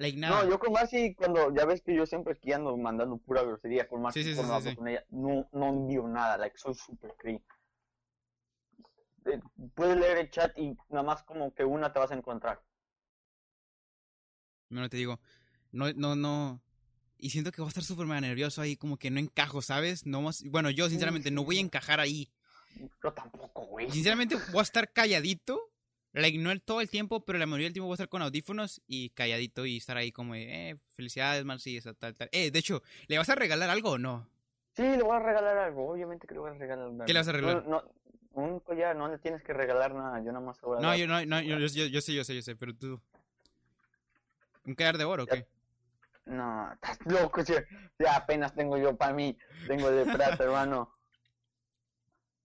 No, 0.00 0.48
yo 0.48 0.58
con 0.58 0.72
Marcy, 0.72 1.14
cuando 1.14 1.54
ya 1.54 1.66
ves 1.66 1.82
que 1.82 1.94
yo 1.94 2.06
siempre 2.06 2.32
aquí 2.32 2.52
ando 2.52 2.74
mandando 2.74 3.18
pura 3.18 3.42
grosería 3.42 3.86
con 3.86 4.00
Marcy, 4.00 4.22
Sí, 4.22 4.30
sí, 4.30 4.36
cuando 4.36 4.60
sí, 4.62 4.74
con 4.74 4.88
ella, 4.88 5.04
no, 5.10 5.46
no 5.52 5.68
envío 5.68 6.08
nada, 6.08 6.38
like, 6.38 6.56
soy 6.56 6.74
super 6.74 7.14
clean. 7.18 7.42
Eh, 9.26 9.40
puedes 9.74 9.98
leer 9.98 10.16
el 10.16 10.30
chat 10.30 10.56
y 10.56 10.74
nada 10.88 11.02
más 11.02 11.22
como 11.24 11.52
que 11.52 11.66
una 11.66 11.92
te 11.92 11.98
vas 11.98 12.10
a 12.12 12.14
encontrar. 12.14 12.62
No 14.70 14.88
te 14.88 14.96
digo, 14.96 15.20
no, 15.70 15.92
no, 15.92 16.16
no. 16.16 16.62
Y 17.18 17.28
siento 17.28 17.52
que 17.52 17.60
voy 17.60 17.68
a 17.68 17.68
estar 17.68 17.84
súper 17.84 18.06
mega 18.06 18.22
nervioso 18.22 18.62
ahí, 18.62 18.76
como 18.76 18.96
que 18.96 19.10
no 19.10 19.20
encajo, 19.20 19.60
¿sabes? 19.60 20.06
No 20.06 20.22
más, 20.22 20.42
bueno, 20.44 20.70
yo 20.70 20.88
sinceramente 20.88 21.30
no 21.30 21.44
voy 21.44 21.58
a 21.58 21.60
encajar 21.60 22.00
ahí. 22.00 22.32
Yo 23.04 23.12
tampoco, 23.12 23.66
güey. 23.66 23.90
Sinceramente 23.90 24.36
voy 24.50 24.60
a 24.60 24.62
estar 24.62 24.90
calladito, 24.90 25.69
like, 26.12 26.38
no 26.38 26.50
el, 26.50 26.62
todo 26.62 26.80
el 26.80 26.90
tiempo, 26.90 27.24
pero 27.24 27.38
la 27.38 27.46
mayoría 27.46 27.66
del 27.66 27.72
tiempo 27.72 27.86
voy 27.86 27.94
a 27.94 27.96
estar 27.96 28.08
con 28.08 28.22
audífonos 28.22 28.82
y 28.86 29.10
calladito 29.10 29.66
y 29.66 29.76
estar 29.76 29.96
ahí 29.96 30.12
como, 30.12 30.34
eh, 30.34 30.76
felicidades, 30.88 31.44
Marcy, 31.44 31.76
esa 31.76 31.94
tal, 31.94 32.14
tal. 32.16 32.28
Eh, 32.32 32.50
de 32.50 32.58
hecho, 32.58 32.82
¿le 33.08 33.18
vas 33.18 33.28
a 33.28 33.34
regalar 33.34 33.70
algo 33.70 33.92
o 33.92 33.98
no? 33.98 34.26
Sí, 34.74 34.82
le 34.82 35.02
voy 35.02 35.16
a 35.16 35.20
regalar 35.20 35.58
algo, 35.58 35.90
obviamente 35.90 36.26
que 36.26 36.34
le 36.34 36.40
voy 36.40 36.50
a 36.50 36.54
regalar 36.54 36.86
algo. 36.86 37.04
¿Qué 37.04 37.12
le 37.12 37.18
vas 37.20 37.28
a 37.28 37.32
regalar? 37.32 37.64
No, 37.66 37.82
no, 37.82 37.92
un 38.32 38.60
collar, 38.60 38.94
no 38.96 39.08
le 39.08 39.18
tienes 39.18 39.42
que 39.42 39.52
regalar 39.52 39.94
nada, 39.94 40.18
yo 40.18 40.32
nada 40.32 40.40
más 40.44 40.60
le 40.62 40.68
voy 40.68 40.78
a 40.78 40.80
No, 40.80 40.96
yo, 40.96 41.06
no, 41.06 41.24
no, 41.26 41.40
yo, 41.42 41.58
yo, 41.58 41.66
yo- 41.66 41.86
yo 41.86 42.00
sé, 42.00 42.14
yo 42.14 42.24
sé, 42.24 42.34
yo 42.34 42.42
sé, 42.42 42.56
pero 42.56 42.74
tú. 42.74 43.00
¿Un 44.64 44.74
collar 44.74 44.98
de 44.98 45.04
oro 45.04 45.24
o 45.24 45.26
qué? 45.26 45.46
No, 46.26 46.72
estás 46.72 46.98
loco, 47.06 47.42
che. 47.42 47.66
ya 47.98 48.16
apenas 48.16 48.54
tengo 48.54 48.78
yo 48.78 48.96
para 48.96 49.12
mí, 49.12 49.36
tengo 49.66 49.90
de 49.90 50.06
plata, 50.06 50.44
hermano. 50.44 50.92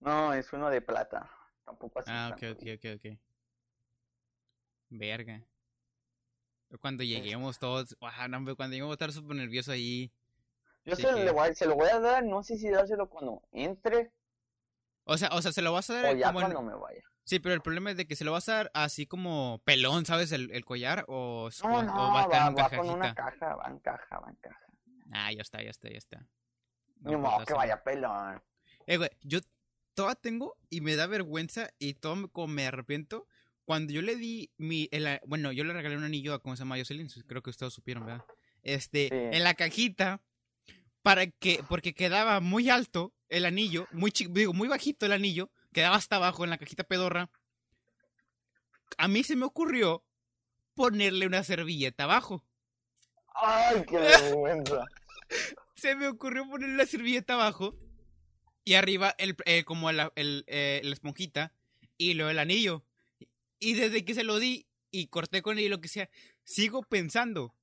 No, 0.00 0.32
es 0.34 0.52
uno 0.52 0.70
de 0.70 0.80
plata, 0.80 1.30
tampoco 1.64 2.00
así. 2.00 2.10
Ah, 2.12 2.30
ok, 2.32 2.40
tanto. 2.40 2.60
ok, 2.62 2.68
ok, 2.76 2.86
ok. 2.96 3.25
Verga. 4.88 5.42
Cuando 6.80 7.04
lleguemos 7.04 7.58
todos, 7.58 7.96
no, 8.00 8.56
cuando 8.56 8.74
lleguemos 8.74 8.90
a 8.90 8.94
estar 8.94 9.12
súper 9.12 9.36
nervioso 9.36 9.72
ahí. 9.72 10.10
Yo 10.84 10.94
se, 10.96 11.02
que- 11.02 11.12
le 11.24 11.30
voy 11.30 11.48
a- 11.48 11.54
se 11.54 11.66
lo 11.66 11.74
voy 11.74 11.88
a 11.88 11.98
dar, 12.00 12.24
no 12.24 12.42
sé 12.42 12.58
si 12.58 12.68
dárselo 12.68 13.08
cuando 13.08 13.42
entre 13.52 14.12
O 15.04 15.16
sea, 15.16 15.28
o 15.32 15.40
sea, 15.42 15.52
se 15.52 15.62
lo 15.62 15.72
vas 15.72 15.88
a 15.90 15.92
o 15.92 15.96
dar 16.02 16.16
ya 16.16 16.26
como 16.28 16.40
en- 16.40 16.52
cuando 16.52 16.62
me 16.70 16.76
vaya. 16.80 17.02
Sí, 17.24 17.38
pero 17.40 17.54
el 17.54 17.60
problema 17.62 17.90
es 17.90 17.96
de 17.96 18.06
que 18.06 18.14
se 18.16 18.24
lo 18.24 18.32
vas 18.32 18.48
a 18.48 18.54
dar 18.54 18.70
así 18.74 19.06
como 19.06 19.60
pelón, 19.64 20.04
¿sabes? 20.06 20.30
El, 20.32 20.50
el 20.52 20.64
collar 20.64 21.04
o, 21.08 21.48
No, 21.62 21.68
o- 21.78 21.82
no, 21.82 22.10
o 22.10 22.12
va 22.12 22.20
a 22.20 22.22
estar 22.22 22.40
va, 22.42 22.46
en 22.48 22.56
va 22.56 22.66
una 22.66 22.76
con 22.76 22.90
una 22.90 23.14
caja, 23.14 23.54
va 23.56 23.66
en 23.68 23.78
caja, 23.80 24.18
va 24.20 24.30
en 24.30 24.36
caja. 24.36 24.66
Ah, 25.12 25.32
ya 25.32 25.42
está, 25.42 25.62
ya 25.62 25.70
está, 25.70 25.88
ya 25.88 25.98
está. 25.98 26.18
No, 27.00 27.10
Ni 27.10 27.16
modo 27.16 27.44
que 27.44 27.54
vaya 27.54 27.82
pelón. 27.82 28.42
Eh, 28.86 28.96
güey, 28.96 29.10
yo 29.22 29.40
toda 29.94 30.14
tengo 30.14 30.56
y 30.70 30.80
me 30.80 30.94
da 30.96 31.06
vergüenza 31.06 31.70
y 31.78 31.94
todo 31.94 32.16
me, 32.16 32.28
como 32.28 32.48
me 32.48 32.66
arrepiento. 32.66 33.26
Cuando 33.66 33.92
yo 33.92 34.00
le 34.00 34.16
di 34.16 34.50
mi, 34.56 34.88
el 34.92 35.20
bueno, 35.26 35.50
yo 35.52 35.64
le 35.64 35.72
regalé 35.74 35.96
un 35.96 36.04
anillo 36.04 36.32
a, 36.32 36.38
¿cómo 36.40 36.56
se 36.56 36.60
llama? 36.60 36.78
Jocelyn, 36.78 37.08
creo 37.26 37.42
que 37.42 37.50
ustedes 37.50 37.74
supieron, 37.74 38.06
¿verdad? 38.06 38.24
Este, 38.62 39.08
Sí. 39.08 39.36
en 39.36 39.44
la 39.44 39.54
cajita, 39.54 40.22
para 41.02 41.26
que, 41.26 41.62
porque 41.68 41.92
quedaba 41.92 42.40
muy 42.40 42.70
alto 42.70 43.12
el 43.28 43.44
anillo, 43.44 43.88
muy 43.92 44.12
chico, 44.12 44.32
digo, 44.32 44.52
muy 44.52 44.68
bajito 44.68 45.04
el 45.04 45.12
anillo, 45.12 45.50
quedaba 45.72 45.96
hasta 45.96 46.16
abajo 46.16 46.44
en 46.44 46.50
la 46.50 46.58
cajita 46.58 46.84
pedorra. 46.84 47.28
A 48.98 49.08
mí 49.08 49.24
se 49.24 49.34
me 49.36 49.44
ocurrió 49.44 50.04
ponerle 50.74 51.26
una 51.26 51.42
servilleta 51.42 52.04
abajo. 52.04 52.44
Ay, 53.34 53.84
qué 53.88 53.98
vergüenza. 53.98 54.84
se 55.74 55.96
me 55.96 56.06
ocurrió 56.06 56.48
ponerle 56.48 56.76
la 56.76 56.86
servilleta 56.86 57.34
abajo 57.34 57.74
y 58.64 58.74
arriba 58.74 59.14
el, 59.18 59.36
eh, 59.44 59.64
como 59.64 59.90
la, 59.90 60.12
el, 60.14 60.44
eh, 60.46 60.80
la 60.84 60.92
esponjita 60.92 61.52
y 61.98 62.14
luego 62.14 62.30
el 62.30 62.38
anillo. 62.38 62.84
Y 63.58 63.74
desde 63.74 64.04
que 64.04 64.14
se 64.14 64.24
lo 64.24 64.38
di 64.38 64.66
y 64.90 65.08
corté 65.08 65.42
con 65.42 65.58
él 65.58 65.64
y 65.64 65.68
lo 65.68 65.80
que 65.80 65.88
sea, 65.88 66.08
sigo 66.44 66.82
pensando, 66.82 67.54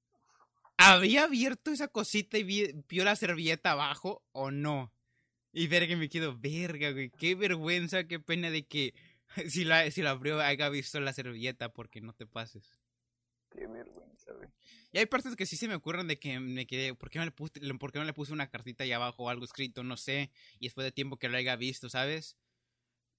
¿había 0.77 1.23
abierto 1.25 1.71
esa 1.71 1.87
cosita 1.87 2.37
y 2.37 2.43
vi- 2.43 2.73
vio 2.89 3.03
la 3.03 3.15
servilleta 3.15 3.71
abajo 3.71 4.23
o 4.31 4.51
no? 4.51 4.91
Y 5.51 5.67
ver 5.67 5.87
que 5.87 5.95
me 5.95 6.09
quedo, 6.09 6.37
verga, 6.37 6.91
güey, 6.91 7.11
qué 7.11 7.35
vergüenza, 7.35 8.05
qué 8.05 8.19
pena 8.19 8.49
de 8.49 8.65
que 8.65 8.93
si 9.49 9.63
la, 9.65 9.89
si 9.91 10.01
la 10.01 10.11
abrió 10.11 10.39
haya 10.41 10.69
visto 10.69 10.99
la 10.99 11.13
servilleta 11.13 11.69
porque 11.71 12.01
no 12.01 12.13
te 12.13 12.25
pases. 12.25 12.79
Qué 13.51 13.67
vergüenza, 13.67 14.33
güey. 14.33 14.49
Y 14.91 14.97
hay 14.97 15.05
partes 15.05 15.35
que 15.35 15.45
sí 15.45 15.55
se 15.57 15.67
me 15.67 15.75
ocurren 15.75 16.07
de 16.07 16.17
que 16.19 16.39
me 16.39 16.65
quedé, 16.65 16.95
¿por 16.95 17.09
qué 17.09 17.19
no 17.19 17.25
le 17.25 17.31
puse, 17.31 17.59
por 17.79 17.91
qué 17.91 17.99
no 17.99 18.05
le 18.05 18.13
puse 18.13 18.33
una 18.33 18.49
cartita 18.49 18.83
ahí 18.83 18.91
abajo 18.91 19.23
o 19.23 19.29
algo 19.29 19.45
escrito? 19.45 19.83
No 19.83 19.95
sé. 19.97 20.31
Y 20.59 20.65
después 20.67 20.85
de 20.85 20.91
tiempo 20.91 21.17
que 21.17 21.29
lo 21.29 21.37
haya 21.37 21.55
visto, 21.55 21.89
¿sabes? 21.89 22.35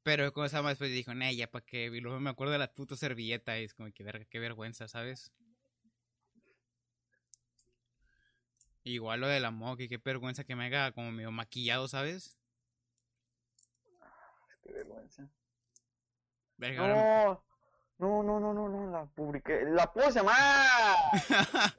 Pero 0.04 0.34
como 0.34 0.46
se 0.48 0.56
llama 0.56 0.68
después 0.68 0.92
dijo, 0.92 1.14
nah, 1.14 1.30
ya 1.30 1.50
para 1.50 1.64
qué. 1.64 1.86
Y 1.86 2.00
luego 2.00 2.20
me 2.20 2.28
acuerdo 2.28 2.52
de 2.52 2.58
la 2.58 2.70
puta 2.72 2.94
servilleta 2.94 3.58
y 3.58 3.64
es 3.64 3.72
como 3.72 3.90
que 3.90 4.04
verga, 4.04 4.26
qué 4.26 4.38
vergüenza, 4.38 4.86
¿sabes? 4.86 5.32
Igual 8.84 9.20
lo 9.20 9.28
de 9.28 9.40
la 9.40 9.50
moca 9.50 9.82
y 9.82 9.88
qué 9.88 9.96
vergüenza 9.96 10.44
que 10.44 10.56
me 10.56 10.66
haga 10.66 10.92
como 10.92 11.10
medio 11.10 11.30
maquillado, 11.30 11.88
¿sabes? 11.88 12.38
Qué 14.62 14.72
vergüenza. 14.72 15.26
Verga, 16.58 17.42
No, 17.98 18.22
no, 18.22 18.22
no, 18.22 18.40
no, 18.40 18.52
no, 18.52 18.68
no, 18.68 18.92
la 18.92 19.06
publiqué. 19.06 19.64
¡La 19.70 19.90
puse 19.90 20.22
más! 20.22 20.98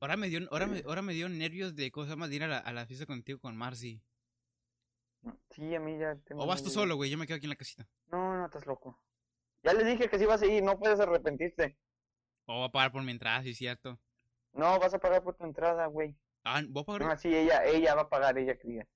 ahora 0.00 0.16
me 0.16 0.28
dio, 0.28 0.48
ahora 0.50 0.66
me, 0.66 0.82
ahora 0.84 1.02
me 1.02 1.14
dio 1.14 1.28
nervios 1.28 1.76
de 1.76 1.92
cosas 1.92 2.16
más 2.16 2.28
de 2.28 2.36
ir 2.36 2.42
a 2.42 2.48
la, 2.48 2.58
a 2.58 2.72
la 2.72 2.86
fiesta 2.86 3.06
contigo 3.06 3.38
con 3.38 3.56
Marcy. 3.56 4.02
Sí, 5.50 5.74
a 5.74 5.80
mí 5.80 5.98
ya 5.98 6.16
tengo. 6.24 6.42
O 6.42 6.46
vas 6.46 6.62
tú 6.62 6.70
solo, 6.70 6.96
güey, 6.96 7.10
yo 7.10 7.18
me 7.18 7.26
quedo 7.26 7.36
aquí 7.36 7.46
en 7.46 7.50
la 7.50 7.56
casita. 7.56 7.86
No, 8.06 8.36
no, 8.38 8.46
estás 8.46 8.66
loco. 8.66 8.98
Ya 9.62 9.72
le 9.74 9.84
dije 9.84 10.08
que 10.08 10.18
sí 10.18 10.24
vas 10.24 10.40
a 10.42 10.46
ir, 10.46 10.62
no 10.62 10.78
puedes 10.78 10.98
arrepentirte. 11.00 11.76
O 12.46 12.54
voy 12.60 12.68
a 12.68 12.72
pagar 12.72 12.92
por 12.92 13.02
mi 13.02 13.12
entrada, 13.12 13.42
sí 13.42 13.50
es 13.50 13.58
cierto. 13.58 14.00
No, 14.52 14.78
vas 14.78 14.94
a 14.94 14.98
pagar 14.98 15.22
por 15.22 15.36
tu 15.36 15.44
entrada, 15.44 15.86
güey. 15.86 16.16
Ah, 16.44 16.62
¿voy 16.68 16.82
a 16.82 16.86
pagar? 16.86 17.02
No, 17.02 17.16
sí, 17.18 17.34
ella, 17.34 17.64
ella 17.64 17.94
va 17.94 18.02
a 18.02 18.08
pagar, 18.08 18.38
ella 18.38 18.56
quería. 18.58 18.86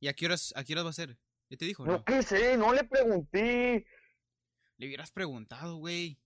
¿Y 0.00 0.08
a 0.08 0.12
qué 0.14 0.26
horas, 0.26 0.52
a 0.56 0.62
qué 0.64 0.74
horas 0.74 0.84
va 0.86 0.90
a 0.90 0.94
ser? 0.94 1.18
¿Ya 1.50 1.56
te 1.56 1.64
dijo? 1.64 1.84
No, 1.84 1.92
No. 1.94 2.04
qué 2.04 2.22
sé, 2.22 2.56
no 2.56 2.72
le 2.72 2.84
pregunté. 2.84 3.86
Le 4.76 4.86
hubieras 4.86 5.10
preguntado, 5.12 5.76
güey. 5.76 6.18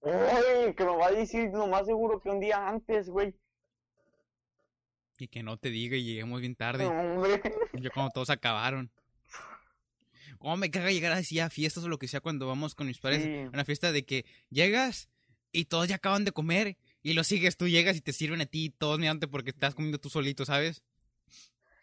Oye, 0.00 0.74
que 0.74 0.84
me 0.84 0.96
va 0.96 1.06
a 1.06 1.12
decir 1.12 1.50
lo 1.52 1.66
más 1.66 1.86
seguro 1.86 2.20
que 2.20 2.28
un 2.30 2.40
día 2.40 2.68
antes, 2.68 3.08
güey. 3.08 3.34
Y 5.18 5.28
que 5.28 5.42
no 5.42 5.56
te 5.56 5.70
diga 5.70 5.96
y 5.96 6.04
lleguemos 6.04 6.40
bien 6.40 6.56
tarde. 6.56 6.84
No, 6.84 6.90
hombre. 6.90 7.40
Yo 7.74 7.90
cuando 7.92 8.10
todos 8.10 8.30
acabaron. 8.30 8.90
¿Cómo 10.38 10.56
me 10.56 10.70
caga 10.70 10.90
llegar 10.90 11.12
así 11.12 11.38
a 11.40 11.48
fiestas 11.48 11.84
o 11.84 11.88
lo 11.88 11.98
que 11.98 12.08
sea 12.08 12.20
cuando 12.20 12.46
vamos 12.46 12.74
con 12.74 12.86
mis 12.86 12.98
padres? 12.98 13.22
Sí. 13.22 13.34
A 13.34 13.48
una 13.48 13.64
fiesta 13.64 13.92
de 13.92 14.04
que 14.04 14.26
llegas 14.50 15.08
y 15.52 15.66
todos 15.66 15.88
ya 15.88 15.96
acaban 15.96 16.24
de 16.24 16.32
comer 16.32 16.76
y 17.02 17.12
lo 17.12 17.22
sigues, 17.24 17.56
tú 17.56 17.68
llegas 17.68 17.96
y 17.96 18.00
te 18.00 18.12
sirven 18.12 18.40
a 18.40 18.46
ti 18.46 18.70
todos 18.70 18.98
mirándote 18.98 19.28
porque 19.28 19.50
estás 19.50 19.74
comiendo 19.74 19.98
tú 19.98 20.10
solito, 20.10 20.44
¿sabes? 20.44 20.82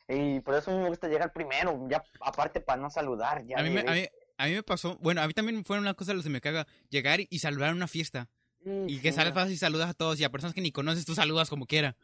Y 0.07 0.41
por 0.41 0.55
eso 0.55 0.71
a 0.71 0.75
mí 0.75 0.81
me 0.81 0.89
gusta 0.89 1.07
llegar 1.07 1.31
primero, 1.31 1.87
ya 1.89 2.03
aparte 2.19 2.59
para 2.59 2.81
no 2.81 2.89
saludar. 2.89 3.45
Ya 3.45 3.57
A 3.57 3.63
mí, 3.63 3.69
me, 3.69 3.81
a, 3.81 3.93
mí, 3.93 4.07
a 4.37 4.47
mí 4.47 4.53
me 4.53 4.63
pasó, 4.63 4.97
bueno, 4.97 5.21
a 5.21 5.27
mí 5.27 5.33
también 5.33 5.63
fue 5.63 5.79
una 5.79 5.93
cosa 5.93 6.11
de 6.11 6.17
lo 6.17 6.23
que 6.23 6.29
me 6.29 6.41
caga, 6.41 6.67
llegar 6.89 7.19
y, 7.21 7.39
saludar 7.39 7.69
en 7.69 7.77
una 7.77 7.87
fiesta. 7.87 8.29
Sí, 8.63 8.69
Y 8.87 8.99
que 8.99 9.11
sales 9.11 9.33
fácil 9.33 9.53
y 9.53 9.57
saludas 9.57 9.89
a 9.89 9.93
todos 9.93 10.19
y 10.19 10.23
a 10.23 10.29
personas 10.29 10.53
que 10.53 10.61
ni 10.61 10.71
conoces 10.71 11.05
tú 11.05 11.15
saludas 11.15 11.49
como 11.49 11.65
quiera. 11.65 11.95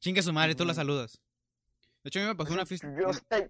Chinga 0.00 0.22
su 0.22 0.32
madre, 0.32 0.54
tú 0.54 0.64
Ujú. 0.64 0.74
saludas. 0.74 1.20
De 2.02 2.08
hecho, 2.08 2.18
a 2.18 2.22
mí 2.22 2.28
me 2.28 2.34
pasó 2.34 2.52
una 2.54 2.66
fiesta. 2.66 2.88
Yo 2.98 3.08
hasta- 3.10 3.48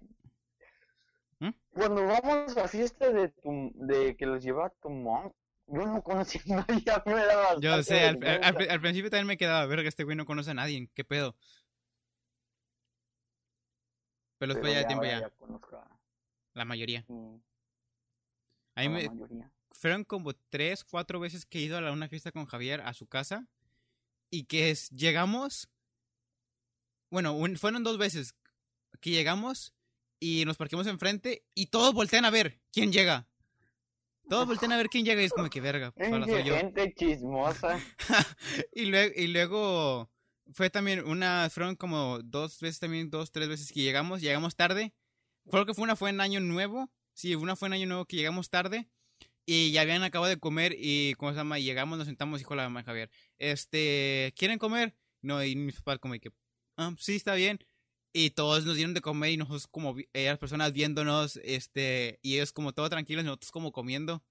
¿Mm? 1.38 1.50
Cuando 1.71 2.04
vamos 2.07 2.57
a 2.57 2.69
fiesta 2.69 3.09
de 3.11 3.28
tu, 3.28 3.73
de 3.75 4.16
que 4.16 4.26
los 4.26 4.42
lleva 4.42 4.69
tu 4.83 4.90
mom, 4.90 5.33
yo 5.69 5.87
no 5.87 6.02
conocía 6.02 6.42
a 6.52 6.57
nadie, 6.66 6.85
a 6.90 7.02
mí 7.07 7.14
me 7.14 7.25
daba 7.25 7.61
Yo 7.61 7.83
sé, 7.83 8.00
al, 8.00 8.09
al- 8.09 8.16
vergüenza. 8.19 8.49
al- 8.49 8.71
al 8.71 8.80
principio 8.80 9.11
también 9.11 9.26
me 9.28 9.37
quedaba, 9.38 9.64
verga, 9.66 9.88
este 9.88 10.04
güey 10.04 10.16
no 10.16 10.26
conoce 10.26 10.50
a 10.50 10.54
nadie, 10.54 10.90
¿qué 10.92 11.04
pedo? 11.04 11.37
Pero 14.38 14.54
después 14.54 14.73
ya 14.73 14.78
de 14.80 14.85
tiempo 14.87 15.04
ya, 15.04 15.19
a- 15.19 15.99
la 16.54 16.64
mayoría. 16.64 17.04
A 17.09 18.80
mí 18.80 18.87
a 18.87 18.90
me, 18.90 19.02
la 19.04 19.11
mayoría. 19.12 19.52
fueron 19.71 20.04
como 20.04 20.33
tres, 20.50 20.85
cuatro 20.85 21.21
veces 21.21 21.47
que 21.47 21.59
he 21.59 21.62
ido 21.62 21.78
a 21.78 21.80
la- 21.80 21.92
una 21.92 22.09
fiesta 22.09 22.33
con 22.33 22.47
Javier 22.47 22.80
a 22.80 22.92
su 22.95 23.07
casa 23.07 23.47
y 24.30 24.45
que 24.45 24.71
es, 24.71 24.90
llegamos, 24.90 25.69
bueno, 27.11 27.33
un- 27.35 27.57
fueron 27.57 27.83
dos 27.85 27.99
veces 27.99 28.35
que 29.00 29.11
llegamos 29.11 29.75
y 30.19 30.45
nos 30.45 30.57
parquemos 30.57 30.87
enfrente 30.87 31.45
y 31.55 31.67
todos 31.67 31.95
voltean 31.95 32.25
a 32.25 32.31
ver 32.31 32.61
quién 32.73 32.93
llega. 32.93 33.29
Todos 34.29 34.47
voltean 34.47 34.73
a 34.73 34.76
ver 34.76 34.88
quién 34.88 35.05
llega 35.05 35.21
y 35.23 35.25
es 35.25 35.33
como 35.33 35.50
que 35.50 35.61
verga, 35.61 35.90
pues 35.90 36.12
ahora 36.12 36.26
soy 36.26 36.45
yo. 36.45 36.57
Gente 36.57 36.95
chismosa. 36.97 37.81
y, 38.73 38.85
luego, 38.85 39.12
y 39.17 39.26
luego 39.26 40.11
fue 40.52 40.71
también 40.71 41.05
una, 41.05 41.49
fueron 41.50 41.75
como 41.75 42.21
dos 42.23 42.61
veces 42.61 42.79
también, 42.79 43.11
dos, 43.11 43.33
tres 43.33 43.49
veces 43.49 43.73
que 43.73 43.81
llegamos, 43.83 44.21
llegamos 44.21 44.55
tarde. 44.55 44.95
Creo 45.50 45.67
que 45.67 45.75
fue 45.75 45.83
una 45.85 45.97
fue 45.97 46.11
en 46.11 46.21
Año 46.21 46.38
Nuevo, 46.38 46.93
sí, 47.12 47.35
una 47.35 47.57
fue 47.57 47.67
en 47.69 47.73
Año 47.73 47.87
Nuevo 47.87 48.05
que 48.05 48.17
llegamos 48.17 48.50
tarde 48.50 48.88
y 49.47 49.73
ya 49.73 49.81
habían 49.81 50.05
acabado 50.05 50.29
de 50.31 50.38
comer 50.38 50.76
y, 50.79 51.14
¿cómo 51.14 51.33
se 51.33 51.38
llama? 51.38 51.59
Y 51.59 51.64
llegamos, 51.64 51.99
nos 51.99 52.07
sentamos, 52.07 52.38
dijo 52.38 52.55
la 52.55 52.64
mamá 52.64 52.85
Javier, 52.85 53.11
este, 53.38 54.33
¿quieren 54.37 54.59
comer? 54.59 54.95
No, 55.23 55.43
y 55.43 55.57
mis 55.57 55.76
papás 55.76 55.99
como 55.99 56.14
que, 56.14 56.31
ah, 56.80 56.94
sí, 56.99 57.16
está 57.16 57.34
bien. 57.34 57.58
Y 58.12 58.30
todos 58.30 58.64
nos 58.66 58.76
dieron 58.76 58.94
de 58.94 59.00
comer 59.02 59.30
y 59.32 59.37
nosotros 59.37 59.68
como, 59.68 59.96
eh, 59.99 60.26
las 60.26 60.38
personas 60.38 60.72
viéndonos, 60.72 61.37
este, 61.44 62.18
y 62.22 62.34
ellos 62.37 62.52
como 62.52 62.72
todo 62.72 62.90
tranquilos, 62.90 63.25
nosotros 63.25 63.52
como 63.52 63.72
comiendo. 63.72 64.22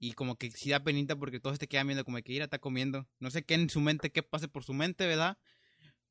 Y 0.00 0.12
como 0.14 0.36
que 0.36 0.50
sí 0.50 0.70
da 0.70 0.82
penita 0.82 1.14
porque 1.16 1.40
todos 1.40 1.58
te 1.58 1.68
quedan 1.68 1.86
viendo 1.88 2.04
como 2.04 2.18
que 2.22 2.32
ir 2.32 2.42
está 2.42 2.58
comiendo. 2.58 3.06
No 3.20 3.30
sé 3.30 3.44
qué 3.44 3.54
en 3.54 3.68
su 3.70 3.80
mente, 3.80 4.10
qué 4.10 4.22
pase 4.22 4.48
por 4.48 4.64
su 4.64 4.72
mente, 4.74 5.06
¿verdad? 5.06 5.38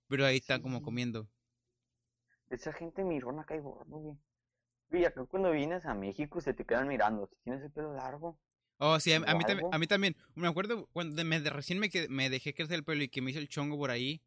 Pero 0.08 0.26
ahí 0.26 0.38
está 0.38 0.62
como 0.62 0.80
Sí. 0.80 0.84
comiendo. 0.84 1.30
Esa 2.50 2.74
gente 2.74 3.04
mirona 3.06 3.46
cae 3.46 3.62
gordo, 3.62 3.98
güey. 4.92 5.06
Acá 5.06 5.26
cuando 5.26 5.52
vienes 5.52 5.86
a 5.86 5.94
México 5.94 6.42
se 6.42 6.54
te 6.54 6.66
quedan 6.66 6.88
mirando. 6.90 7.28
Si 7.28 7.36
tienes 7.44 7.64
el 7.64 7.72
pelo 7.72 7.94
largo. 7.94 8.38
Oh, 8.80 9.00
sí, 9.00 9.12
a, 9.14 9.18
a 9.18 9.20
¿O 9.20 9.24
mí, 9.36 9.44
a 9.72 9.80
mí 9.80 9.88
también. 9.88 10.16
Me 10.36 10.48
acuerdo 10.48 10.88
cuando 10.94 11.24
me, 11.26 11.40
de- 11.40 11.50
recién 11.50 11.80
me, 11.80 11.90
que- 11.90 12.08
me 12.10 12.30
dejé 12.30 12.54
crecer 12.54 12.76
el 12.76 12.84
pelo 12.84 13.04
y 13.04 13.10
que 13.10 13.22
me 13.22 13.32
hizo 13.32 13.40
el 13.40 13.50
chongo 13.50 13.78
por 13.78 13.90
ahí. 13.92 14.22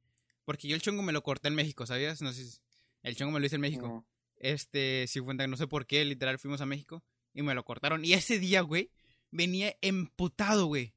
Porque 0.44 0.68
yo 0.68 0.74
el 0.74 0.82
chongo 0.82 1.02
me 1.02 1.12
lo 1.12 1.22
corté 1.22 1.48
en 1.48 1.54
México, 1.54 1.86
¿sabías? 1.86 2.22
No 2.22 2.32
sé 2.32 2.44
si- 2.44 2.58
El 3.02 3.16
chongo 3.16 3.32
me 3.32 3.40
lo 3.40 3.46
hice 3.46 3.54
en 3.56 3.60
México. 3.62 3.86
No. 3.86 4.06
Este, 4.36 5.06
si 5.06 5.20
cuenta, 5.20 5.46
no 5.46 5.56
sé 5.56 5.66
por 5.66 5.86
qué, 5.86 6.04
literal, 6.04 6.38
fuimos 6.38 6.60
a 6.60 6.66
México 6.66 7.02
y 7.34 7.42
me 7.42 7.54
lo 7.54 7.64
cortaron. 7.64 8.04
Y 8.04 8.12
ese 8.14 8.38
día, 8.38 8.60
güey, 8.62 8.90
venía 9.30 9.76
emputado, 9.80 10.66
güey. 10.66 10.94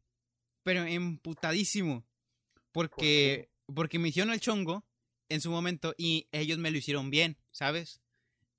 Pero 0.63 0.83
emputadísimo. 0.85 2.05
Porque, 2.71 3.49
porque 3.73 3.99
me 3.99 4.09
hicieron 4.09 4.33
el 4.33 4.39
chongo 4.39 4.85
en 5.29 5.41
su 5.41 5.51
momento 5.51 5.93
y 5.97 6.27
ellos 6.31 6.57
me 6.57 6.71
lo 6.71 6.77
hicieron 6.77 7.09
bien, 7.09 7.37
¿sabes? 7.51 8.01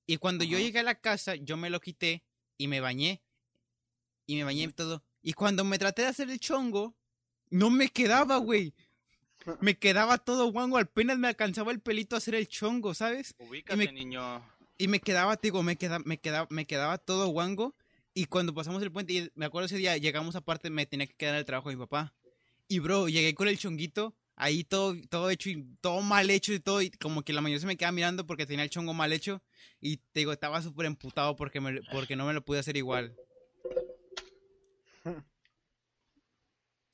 Y 0.07 0.19
cuando 0.19 0.45
yo 0.45 0.59
llegué 0.59 0.81
a 0.81 0.85
la 0.85 1.01
casa, 1.01 1.35
yo 1.35 1.57
me 1.57 1.71
lo 1.71 1.81
quité 1.81 2.25
y 2.59 2.69
me 2.69 2.81
bañé. 2.81 3.23
Y 4.27 4.37
me 4.37 4.45
bañé 4.45 4.65
y 4.65 4.73
todo. 4.73 5.03
Y 5.23 5.33
cuando 5.33 5.65
me 5.65 5.79
traté 5.79 6.03
de 6.03 6.09
hacer 6.09 6.31
el 6.31 6.39
chongo, 6.41 6.97
no 7.51 7.71
me 7.71 7.89
quedaba, 7.89 8.37
güey. 8.39 8.75
Me 9.61 9.77
quedaba 9.79 10.19
todo 10.19 10.51
guango, 10.51 10.79
apenas 10.79 11.19
me 11.19 11.29
alcanzaba 11.29 11.73
el 11.73 11.81
pelito 11.81 12.15
a 12.15 12.19
hacer 12.19 12.35
el 12.35 12.49
chongo, 12.49 12.95
¿sabes? 12.95 13.35
Ubícate, 13.39 13.77
me- 13.77 13.93
niño. 13.93 14.43
Y 14.77 14.89
me 14.89 15.01
quedaba, 15.01 15.37
te 15.37 15.49
digo, 15.49 15.63
me 15.63 15.77
quedaba, 15.77 16.03
me 16.05 16.19
quedaba, 16.19 16.47
me 16.51 16.67
quedaba 16.67 16.99
todo 16.99 17.29
guango. 17.29 17.75
Y 18.13 18.27
cuando 18.27 18.55
pasamos 18.55 18.83
el 18.83 18.91
puente, 18.93 19.13
y 19.13 19.31
me 19.35 19.47
acuerdo 19.47 19.67
ese 19.67 19.77
día, 19.77 19.97
llegamos 19.97 20.37
aparte, 20.37 20.71
me 20.71 20.87
tenía 20.87 21.07
que 21.07 21.15
quedar 21.15 21.35
el 21.37 21.45
trabajo 21.45 21.69
de 21.69 21.77
mi 21.77 21.83
papá. 21.83 22.15
Y 22.69 22.79
bro, 22.79 23.09
llegué 23.09 23.35
con 23.35 23.49
el 23.49 23.59
chonguito, 23.59 24.15
ahí 24.37 24.65
todo, 24.65 24.95
todo 25.11 25.31
hecho 25.31 25.51
y 25.51 25.65
todo 25.81 26.01
mal 26.01 26.31
hecho 26.31 26.53
y 26.53 26.61
todo. 26.61 26.81
Y 26.83 26.91
como 26.91 27.23
que 27.23 27.33
la 27.33 27.41
mayoría 27.41 27.61
se 27.61 27.67
me 27.67 27.77
quedaba 27.77 27.93
mirando 27.93 28.27
porque 28.27 28.47
tenía 28.47 28.65
el 28.65 28.71
chongo 28.71 28.95
mal 28.95 29.13
hecho. 29.13 29.43
Y 29.81 29.99
te 29.99 30.21
digo, 30.21 30.33
estaba 30.33 30.63
súper 30.63 30.87
emputado 30.87 31.37
porque, 31.37 31.61
me, 31.61 31.83
porque 31.93 32.17
no 32.17 32.27
me 32.27 32.33
lo 32.33 32.45
pude 32.45 32.59
hacer 32.61 32.77
igual. 32.77 33.15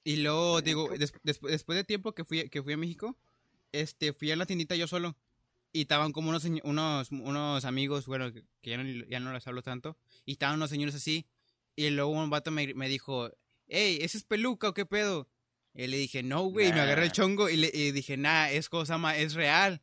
Y 0.04 0.16
luego, 0.16 0.62
digo, 0.62 0.88
des- 0.90 1.12
des- 1.23 1.40
después 1.40 1.76
de 1.76 1.85
tiempo 1.85 2.14
que 2.14 2.25
fui, 2.25 2.49
que 2.49 2.62
fui 2.62 2.73
a 2.73 2.76
México, 2.76 3.16
este, 3.73 4.12
fui 4.12 4.30
a 4.30 4.37
la 4.37 4.47
tiendita 4.47 4.75
yo 4.76 4.87
solo. 4.87 5.16
Y 5.73 5.83
estaban 5.83 6.12
como 6.12 6.30
unos, 6.30 6.45
unos, 6.64 7.11
unos 7.12 7.64
amigos, 7.64 8.07
bueno, 8.07 8.33
que 8.33 8.42
ya 8.71 8.76
no, 8.76 9.04
ya 9.07 9.21
no 9.21 9.33
les 9.33 9.47
hablo 9.47 9.62
tanto. 9.62 9.97
Y 10.25 10.33
estaban 10.33 10.57
unos 10.57 10.71
señores 10.71 10.95
así. 10.95 11.26
Y 11.76 11.90
luego 11.90 12.11
un 12.11 12.28
vato 12.30 12.50
me, 12.50 12.75
me 12.75 12.88
dijo, 12.88 13.30
hey, 13.69 13.99
¿ese 14.00 14.19
es 14.19 14.25
peluca 14.25 14.69
o 14.71 14.75
qué 14.75 14.85
pedo? 14.87 15.28
Y 15.75 15.87
le 15.87 15.97
dije, 15.99 16.23
no, 16.25 16.42
güey. 16.45 16.69
Y 16.69 16.73
me 16.73 16.80
agarré 16.80 17.02
el 17.02 17.09
Nah. 17.09 17.12
chongo 17.14 17.49
y, 17.49 17.57
le, 17.57 17.71
y 17.73 17.92
dije, 17.92 18.16
nah, 18.16 18.49
es 18.50 18.69
cosa 18.69 18.99
más, 18.99 19.19
es 19.19 19.35
real. 19.35 19.80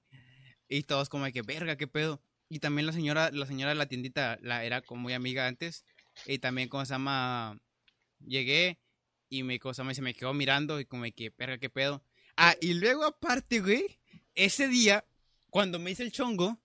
Y 0.68 0.84
todos 0.84 1.08
como 1.08 1.24
de 1.24 1.32
que, 1.32 1.44
verga, 1.44 1.78
qué 1.78 1.88
pedo. 1.88 2.22
Y 2.50 2.60
también 2.60 2.86
la 2.86 2.92
señora, 2.92 3.32
la 3.32 3.46
señora 3.46 3.70
de 3.70 3.76
la 3.76 3.86
tiendita, 3.88 4.38
la 4.42 4.66
era 4.66 4.82
como 4.82 5.04
muy 5.04 5.14
amiga 5.14 5.48
antes. 5.48 5.86
Y 6.26 6.40
también, 6.40 6.68
como 6.68 6.84
se 6.86 6.94
llama, 6.94 7.58
llegué 8.26 8.78
y 9.30 9.44
me, 9.44 9.60
cosa 9.60 9.94
se 9.94 10.02
me 10.02 10.14
quedó 10.14 10.34
mirando 10.34 10.80
y 10.80 10.86
como 10.86 11.04
que, 11.16 11.34
verga, 11.38 11.58
qué 11.58 11.70
pedo. 11.70 12.04
Ah, 12.36 12.56
y 12.62 12.74
luego 12.74 13.04
aparte, 13.04 13.60
güey, 13.60 14.00
ese 14.36 14.68
día, 14.68 15.06
cuando 15.50 15.80
me 15.80 15.92
hice 15.92 16.04
el 16.04 16.12
chongo, 16.12 16.60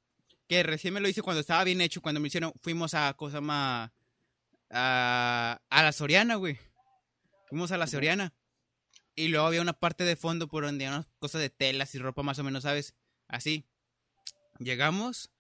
que 0.49 0.63
recién 0.63 0.95
me 0.95 1.01
lo 1.01 1.09
hice 1.09 1.23
cuando 1.23 1.41
estaba 1.41 1.65
bien 1.65 1.81
hecho, 1.81 2.03
cuando 2.03 2.21
me 2.21 2.29
hicieron, 2.29 2.53
fuimos 2.61 2.95
a 2.95 3.15
cosa 3.15 3.41
más, 3.41 3.91
a, 4.71 5.61
a 5.69 5.83
la 5.83 5.93
Soriana, 5.93 6.37
güey. 6.37 6.59
Fuimos 7.49 7.73
a 7.73 7.79
la 7.79 7.87
Soriana. 7.87 8.35
Y 9.15 9.29
luego 9.29 9.47
había 9.47 9.61
una 9.61 9.75
parte 9.75 10.05
de 10.05 10.17
fondo 10.17 10.49
por 10.49 10.65
donde 10.65 10.87
había 10.87 10.99
unas 10.99 11.09
cosas 11.19 11.41
de 11.41 11.51
telas 11.51 11.95
y 11.95 11.99
ropa 11.99 12.23
más 12.23 12.39
o 12.39 12.45
menos, 12.45 12.63
¿sabes? 12.63 12.95
Así. 13.29 13.67
Llegamos 14.59 15.31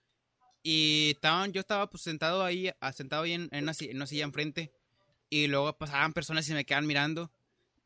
y 0.63 1.13
estaban, 1.15 1.53
yo 1.53 1.61
estaba 1.61 1.89
pues 1.89 2.03
sentado 2.03 2.45
ahí, 2.45 2.71
ah, 2.81 2.93
sentado 2.93 3.23
ahí 3.23 3.33
en, 3.33 3.49
en 3.53 3.65
una, 3.65 3.73
en 3.79 3.97
una 3.97 4.07
silla 4.07 4.25
enfrente. 4.25 4.73
Y 5.33 5.47
luego 5.47 5.73
pasaban 5.79 6.13
personas 6.13 6.47
y 6.51 6.53
me 6.53 6.67
quedaban 6.67 6.87
mirando. 6.87 7.33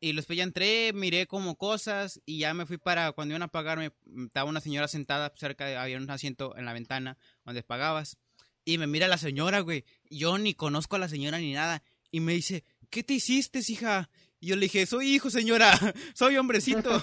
Y 0.01 0.11
después 0.11 0.35
ya 0.35 0.43
entré, 0.43 0.91
miré 0.91 1.27
como 1.27 1.55
cosas 1.55 2.19
y 2.25 2.39
ya 2.39 2.53
me 2.53 2.65
fui 2.65 2.77
para, 2.77 3.13
cuando 3.13 3.31
iban 3.31 3.41
a 3.41 3.47
pagar, 3.47 3.77
me, 3.77 3.93
estaba 4.25 4.49
una 4.49 4.59
señora 4.59 4.89
sentada 4.89 5.31
cerca 5.37 5.65
de, 5.65 5.77
había 5.77 5.95
un 5.95 6.09
asiento 6.09 6.57
en 6.57 6.65
la 6.65 6.73
ventana 6.73 7.17
donde 7.45 7.63
pagabas. 7.63 8.17
Y 8.65 8.77
me 8.77 8.85
mira 8.85 9.07
la 9.07 9.17
señora, 9.17 9.61
güey. 9.61 9.85
Yo 10.09 10.37
ni 10.37 10.55
conozco 10.55 10.97
a 10.97 10.99
la 10.99 11.07
señora 11.07 11.39
ni 11.39 11.53
nada. 11.53 11.83
Y 12.11 12.19
me 12.19 12.33
dice, 12.33 12.65
¿qué 12.89 13.01
te 13.01 13.13
hiciste, 13.13 13.61
hija? 13.65 14.09
Y 14.41 14.47
yo 14.47 14.57
le 14.57 14.63
dije, 14.63 14.85
soy 14.85 15.15
hijo, 15.15 15.29
señora, 15.29 15.71
soy 16.15 16.35
hombrecito. 16.35 17.01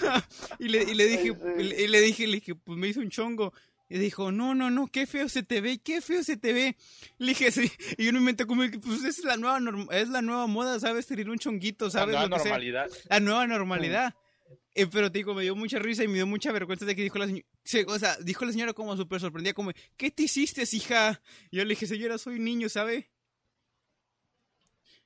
y, 0.58 0.68
le, 0.68 0.82
y 0.82 0.92
le 0.92 1.06
dije, 1.06 1.32
y 1.58 1.62
le, 1.62 1.82
y 1.84 1.88
le 1.88 2.00
dije, 2.02 2.26
le 2.26 2.34
dije, 2.34 2.54
pues 2.54 2.78
me 2.78 2.88
hizo 2.88 3.00
un 3.00 3.08
chongo. 3.08 3.54
Y 3.88 3.98
dijo, 3.98 4.32
no, 4.32 4.54
no, 4.54 4.70
no, 4.70 4.88
qué 4.88 5.06
feo 5.06 5.28
se 5.28 5.42
te 5.42 5.60
ve, 5.60 5.78
qué 5.78 6.00
feo 6.00 6.24
se 6.24 6.36
te 6.36 6.52
ve. 6.52 6.76
Le 7.18 7.28
dije, 7.28 7.52
sí. 7.52 7.70
Y 7.98 8.06
yo 8.06 8.12
me 8.12 8.18
inventé 8.18 8.46
como 8.46 8.62
pues 8.84 9.04
es 9.04 9.22
la 9.24 9.36
nueva, 9.36 9.60
es 9.92 10.08
la 10.08 10.22
nueva 10.22 10.46
moda, 10.46 10.80
¿sabes? 10.80 11.06
Tener 11.06 11.30
un 11.30 11.38
chonguito, 11.38 11.88
¿sabes? 11.90 12.14
La 12.14 12.26
nueva 12.26 12.38
sea. 12.38 12.50
normalidad. 12.50 12.90
La 13.08 13.20
nueva 13.20 13.46
normalidad. 13.46 14.14
Eh, 14.74 14.86
pero 14.86 15.10
te 15.10 15.18
digo, 15.20 15.34
me 15.34 15.42
dio 15.42 15.56
mucha 15.56 15.78
risa 15.78 16.04
y 16.04 16.08
me 16.08 16.14
dio 16.14 16.26
mucha 16.26 16.52
vergüenza 16.52 16.84
de 16.84 16.94
que 16.94 17.02
dijo 17.02 17.18
la 17.18 17.26
señora, 17.26 17.46
o 17.86 17.98
sea, 17.98 18.16
dijo 18.18 18.44
la 18.44 18.52
señora 18.52 18.72
como 18.74 18.94
súper 18.96 19.20
sorprendida, 19.20 19.54
como, 19.54 19.70
¿qué 19.96 20.10
te 20.10 20.24
hiciste, 20.24 20.64
hija? 20.70 21.22
Y 21.50 21.56
yo 21.56 21.64
le 21.64 21.70
dije, 21.70 21.86
señora, 21.86 22.18
soy 22.18 22.38
niño, 22.38 22.68
¿sabe? 22.68 23.10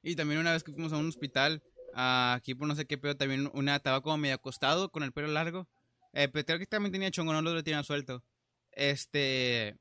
Y 0.03 0.17
también 0.17 0.41
una 0.41 0.53
vez 0.53 0.65
que 0.65 0.73
fuimos 0.73 0.93
a 0.93 0.97
un 0.97 1.09
hospital, 1.09 1.63
aquí 1.95 2.55
por 2.55 2.67
no 2.67 2.75
sé 2.75 2.87
qué 2.87 2.99
pedo, 2.99 3.17
también 3.17 3.51
una 3.55 3.77
estaba 3.77 4.03
como 4.03 4.17
medio 4.17 4.35
acostado 4.35 4.91
con 4.91 5.03
el 5.03 5.13
pelo 5.13 5.29
largo. 5.29 5.69
Eh, 6.13 6.29
pero 6.29 6.45
creo 6.45 6.59
que 6.59 6.67
también 6.67 6.93
tenía 6.93 7.11
chongo, 7.11 7.33
no 7.33 7.43
lo 7.43 7.63
tenía 7.63 7.83
suelto. 7.85 8.25
Este. 8.73 9.77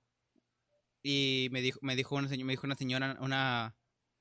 Y 1.02 1.48
me 1.52 1.62
dijo, 1.62 1.80
me 1.82 1.96
dijo 1.96 2.16
una, 2.16 2.28
señora, 2.28 2.46
me 2.46 2.54
dijo 2.54 2.68
una 2.68 2.76
señora, 2.76 3.18
una, 3.22 3.76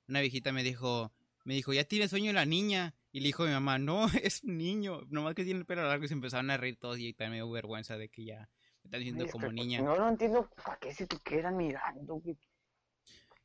una 0.07 0.20
viejita, 0.20 0.52
me 0.52 0.62
dijo, 0.62 1.12
me 1.44 1.54
dijo, 1.54 1.72
ya 1.72 1.85
tiene 1.85 2.09
sueño 2.09 2.33
la 2.33 2.44
niña. 2.44 2.94
Y 3.11 3.20
le 3.20 3.26
dijo 3.26 3.44
a 3.44 3.46
mi 3.46 3.52
mamá, 3.52 3.78
no, 3.78 4.07
es 4.22 4.42
un 4.44 4.59
niño, 4.59 5.00
nomás 5.09 5.35
que 5.35 5.44
tiene 5.44 5.61
el 5.61 5.66
pelo 5.66 5.83
largo 5.83 6.04
y 6.04 6.09
se 6.09 6.14
empezaron 6.14 6.50
a 6.50 6.57
reír 6.57 6.76
todos 6.76 6.98
y 6.98 7.14
también 7.14 7.31
me 7.31 7.37
dio 7.37 7.50
vergüenza 7.50 7.96
de 7.96 8.09
que 8.09 8.24
ya 8.24 8.48
me 8.83 8.88
están 8.88 9.00
diciendo 9.00 9.24
Ay, 9.24 9.31
como 9.31 9.48
que, 9.48 9.54
niña. 9.54 9.81
No, 9.81 9.96
no 9.96 10.09
entiendo 10.09 10.48
para 10.62 10.78
qué 10.78 10.94
se 10.94 11.07
te 11.07 11.18
quedan 11.18 11.57
mirando. 11.57 12.22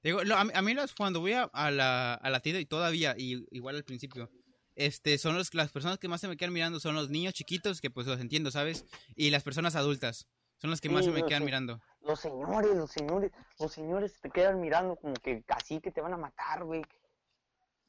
Digo, 0.03 0.23
no, 0.25 0.35
a, 0.35 0.43
mí, 0.43 0.51
a 0.53 0.61
mí 0.61 0.75
cuando 0.97 1.21
voy 1.21 1.31
a, 1.31 1.43
a 1.43 1.71
la, 1.71 2.13
a 2.15 2.29
la 2.29 2.41
tienda 2.41 2.59
y 2.59 2.65
todavía, 2.65 3.15
y 3.17 3.45
igual 3.51 3.77
al 3.77 3.85
principio, 3.85 4.29
este, 4.75 5.17
son 5.17 5.35
los, 5.35 5.53
las 5.53 5.71
personas 5.71 5.97
que 5.97 6.07
más 6.07 6.21
se 6.21 6.27
me 6.27 6.35
quedan 6.35 6.53
mirando 6.53 6.79
son 6.79 6.95
los 6.95 7.09
niños 7.09 7.33
chiquitos, 7.33 7.79
que 7.79 7.89
pues 7.89 8.07
los 8.07 8.19
entiendo, 8.19 8.51
¿sabes? 8.51 8.85
Y 9.15 9.29
las 9.29 9.43
personas 9.43 9.75
adultas, 9.75 10.27
son 10.63 10.69
las 10.69 10.79
que 10.79 10.87
más 10.89 11.03
se 11.03 11.11
me 11.11 11.25
quedan 11.25 11.41
sí. 11.41 11.45
mirando. 11.45 11.81
Los 12.03 12.21
señores, 12.21 12.73
los 12.73 12.89
señores, 12.89 13.31
los 13.59 13.69
señores 13.73 14.17
te 14.21 14.29
quedan 14.29 14.61
mirando 14.61 14.95
como 14.95 15.13
que 15.15 15.43
casi 15.43 15.81
que 15.81 15.91
te 15.91 15.99
van 15.99 16.13
a 16.13 16.17
matar, 16.17 16.63
güey. 16.63 16.81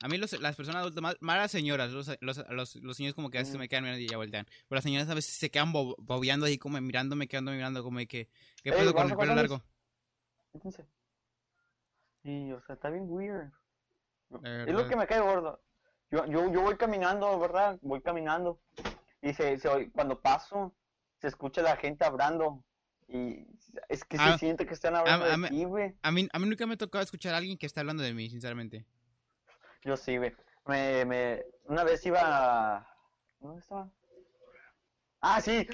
A 0.02 0.08
mí 0.08 0.18
los, 0.18 0.32
las 0.40 0.56
personas 0.56 0.80
adultas, 0.82 1.00
más, 1.00 1.16
más 1.20 1.36
las 1.38 1.52
señoras, 1.52 1.92
los, 1.92 2.10
los, 2.20 2.44
los, 2.50 2.74
los 2.76 2.96
señores 2.96 3.14
como 3.14 3.30
que 3.30 3.38
a 3.38 3.42
veces 3.42 3.52
se 3.52 3.58
Mm. 3.58 3.60
me 3.60 3.68
quedan 3.68 3.84
mirando 3.84 4.00
y 4.02 4.08
ya 4.08 4.16
voltean. 4.16 4.44
Pero 4.44 4.74
las 4.76 4.82
señoras 4.82 5.08
a 5.08 5.14
veces 5.14 5.36
se 5.36 5.50
quedan 5.52 5.72
bo- 5.72 5.94
bobeando 6.00 6.46
ahí 6.46 6.58
como 6.58 6.80
mirándome, 6.80 7.28
quedándome 7.28 7.58
mirando 7.58 7.84
como 7.84 8.00
de 8.00 8.08
que, 8.08 8.28
¿qué 8.64 8.72
pedo 8.72 8.92
con 8.92 9.08
el 9.08 9.16
pelo 9.16 9.36
largo? 9.36 9.62
Fíjense. 10.52 10.84
Y, 12.24 12.50
o 12.50 12.60
sea, 12.62 12.74
está 12.74 12.90
bien 12.90 13.04
weird. 13.08 13.52
Es 14.66 14.74
lo 14.74 14.88
que 14.88 14.96
me 14.96 15.06
cae 15.06 15.20
gordo. 15.20 15.62
Yo, 16.10 16.26
yo, 16.26 16.50
yo 16.50 16.62
voy 16.62 16.76
caminando, 16.76 17.38
¿verdad? 17.38 17.78
Voy 17.82 18.00
caminando. 18.02 18.60
Y 19.22 19.32
se, 19.32 19.58
se 19.58 19.90
cuando 19.92 20.20
paso, 20.20 20.74
se 21.24 21.28
escucha 21.28 21.62
la 21.62 21.76
gente 21.76 22.04
hablando. 22.04 22.62
Y 23.08 23.46
es 23.88 24.04
que 24.04 24.18
Ah, 24.20 24.32
se 24.32 24.38
siente 24.40 24.66
que 24.66 24.74
están 24.74 24.94
hablando 24.94 25.24
a 25.24 25.28
de 25.30 25.36
mí- 25.38 25.48
ti, 25.48 25.64
güey. 25.64 25.94
A 26.02 26.10
mí, 26.10 26.28
a 26.30 26.38
mí 26.38 26.46
nunca 26.48 26.66
me 26.66 26.74
ha 26.74 26.76
tocado 26.76 27.02
escuchar 27.02 27.32
a 27.32 27.38
alguien 27.38 27.56
que 27.56 27.64
está 27.64 27.80
hablando 27.80 28.02
de 28.02 28.12
mí, 28.12 28.28
sinceramente. 28.28 28.84
Yo 29.82 29.96
sí, 29.96 30.18
güey. 30.18 30.34
Me, 30.66 31.04
me, 31.06 31.42
una 31.64 31.82
vez 31.84 32.04
iba... 32.04 32.20
a- 32.76 32.86
¿Dónde 33.40 33.60
estaba? 33.60 33.90
Ah, 35.22 35.40
sí. 35.40 35.66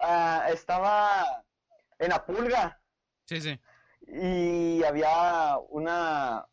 ah, 0.00 0.46
estaba 0.52 1.42
en 1.98 2.10
la 2.10 2.24
pulga. 2.26 2.78
Sí, 3.24 3.40
sí. 3.40 3.58
y 4.08 4.84
había 4.84 5.56
una 5.70 6.46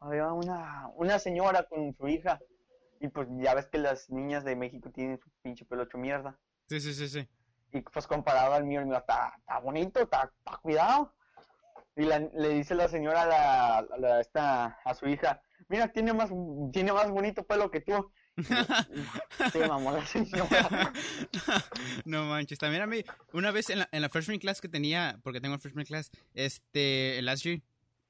había 0.00 0.30
una 0.32 0.88
una 0.94 1.18
señora 1.18 1.62
con 1.62 1.94
su 1.94 2.06
hija 2.08 2.38
y 3.00 3.08
pues 3.08 3.28
ya 3.38 3.54
ves 3.54 3.66
que 3.68 3.78
las 3.78 4.10
niñas 4.10 4.44
de 4.44 4.54
México 4.54 4.90
tienen 4.90 5.18
su 5.18 5.30
pinche 5.42 5.64
pelo 5.64 5.84
hecho 5.84 5.96
mierda 5.96 6.38
Sí, 6.68 6.80
sí, 6.80 6.94
sí, 6.94 7.08
sí. 7.08 7.28
y 7.72 7.80
pues 7.80 8.06
comparado 8.06 8.54
al 8.54 8.64
mío 8.64 8.80
el 8.80 8.86
mío 8.86 8.98
está, 8.98 9.34
está 9.38 9.58
bonito 9.60 10.00
está, 10.00 10.30
está 10.38 10.56
cuidado. 10.58 11.12
Y 11.96 12.02
la- 12.04 12.18
le 12.18 12.48
dice 12.50 12.74
la 12.74 12.88
señora 12.88 13.22
a 13.22 13.26
la, 13.26 13.78
a 13.78 13.98
la- 13.98 14.20
esta 14.20 14.78
a 14.84 14.94
su 14.94 15.06
hija 15.06 15.40
mira 15.68 15.88
tiene 15.92 16.12
más 16.12 16.30
tiene 16.72 16.92
más 16.92 17.08
bonito 17.10 17.44
pelo 17.44 17.70
que 17.70 17.80
tú 17.80 18.10
se 19.52 19.66
mamó 19.68 19.92
la 19.92 20.04
señora. 20.06 20.92
No 22.04 22.24
manches, 22.24 22.58
también 22.58 22.82
a 22.82 22.86
mí, 22.86 23.04
una 23.32 23.50
vez 23.50 23.70
en 23.70 23.78
la, 23.80 23.88
en 23.92 24.02
la 24.02 24.08
freshman 24.08 24.38
class 24.38 24.60
que 24.60 24.68
tenía, 24.68 25.18
porque 25.22 25.40
tengo 25.40 25.54
el 25.54 25.60
freshman 25.60 25.84
class, 25.84 26.10
este, 26.34 27.18
el 27.18 27.26
last 27.26 27.44
year, 27.44 27.60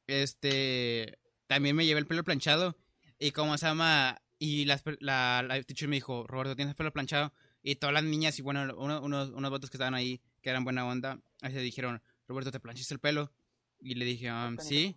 este, 0.06 1.18
también 1.46 1.76
me 1.76 1.84
llevé 1.86 2.00
el 2.00 2.06
pelo 2.06 2.24
planchado, 2.24 2.76
y 3.18 3.32
como 3.32 3.56
se 3.58 3.66
llama, 3.66 4.18
y 4.38 4.66
per- 4.82 4.98
la, 5.00 5.44
la 5.46 5.62
teacher 5.62 5.88
me 5.88 5.96
dijo, 5.96 6.26
Roberto, 6.26 6.56
¿tienes 6.56 6.72
el 6.72 6.76
pelo 6.76 6.92
planchado? 6.92 7.32
Y 7.64 7.76
todas 7.76 7.94
las 7.94 8.04
niñas, 8.04 8.38
y 8.38 8.42
bueno, 8.42 8.72
uno- 8.76 9.00
unos, 9.00 9.30
unos 9.30 9.50
vatos 9.50 9.70
que 9.70 9.76
estaban 9.78 9.94
ahí, 9.94 10.20
que 10.42 10.50
eran 10.50 10.62
buena 10.64 10.86
onda, 10.86 11.18
ahí 11.40 11.50
se 11.52 11.60
dijeron, 11.60 12.00
Roberto, 12.28 12.52
¿te 12.52 12.60
planchaste 12.60 12.92
el 12.94 13.00
pelo? 13.00 13.32
Y 13.80 13.94
le 13.94 14.04
dije, 14.04 14.30
um, 14.30 14.56
sí. 14.58 14.96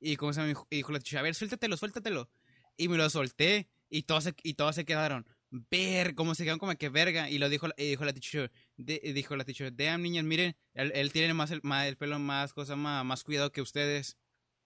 Y 0.00 0.16
como 0.16 0.32
se 0.32 0.40
llama, 0.40 0.52
y 0.68 0.76
dijo 0.76 0.90
la 0.92 0.98
teacher, 0.98 1.20
a 1.20 1.22
ver, 1.22 1.34
suéltatelo, 1.36 1.76
suéltatelo. 1.76 2.28
Y 2.76 2.88
me 2.88 2.96
lo 2.96 3.08
solté, 3.08 3.68
y 3.88 4.02
todos 4.02 4.24
se, 4.24 4.34
y 4.42 4.54
todos 4.54 4.74
se 4.74 4.84
quedaron, 4.84 5.26
ver, 5.50 6.14
como 6.16 6.34
se 6.34 6.42
quedaron 6.42 6.58
como 6.58 6.74
que 6.74 6.88
verga. 6.88 7.30
Y 7.30 7.38
lo 7.38 7.48
dijo, 7.48 7.68
y 7.76 7.90
dijo 7.90 8.04
la 8.04 8.12
teacher, 8.12 8.50
de- 8.76 9.00
y 9.02 9.12
dijo 9.12 9.36
la 9.36 9.44
teacher, 9.44 9.72
damn 9.74 10.02
niñas, 10.02 10.24
miren, 10.24 10.56
él, 10.74 10.90
él 10.96 11.12
tiene 11.12 11.34
más 11.34 11.52
el, 11.52 11.60
más 11.62 11.86
el 11.86 11.96
pelo 11.96 12.18
más, 12.18 12.52
cosa 12.52 12.74
más, 12.74 13.04
más 13.04 13.22
cuidado 13.22 13.52
que 13.52 13.62
ustedes. 13.62 14.16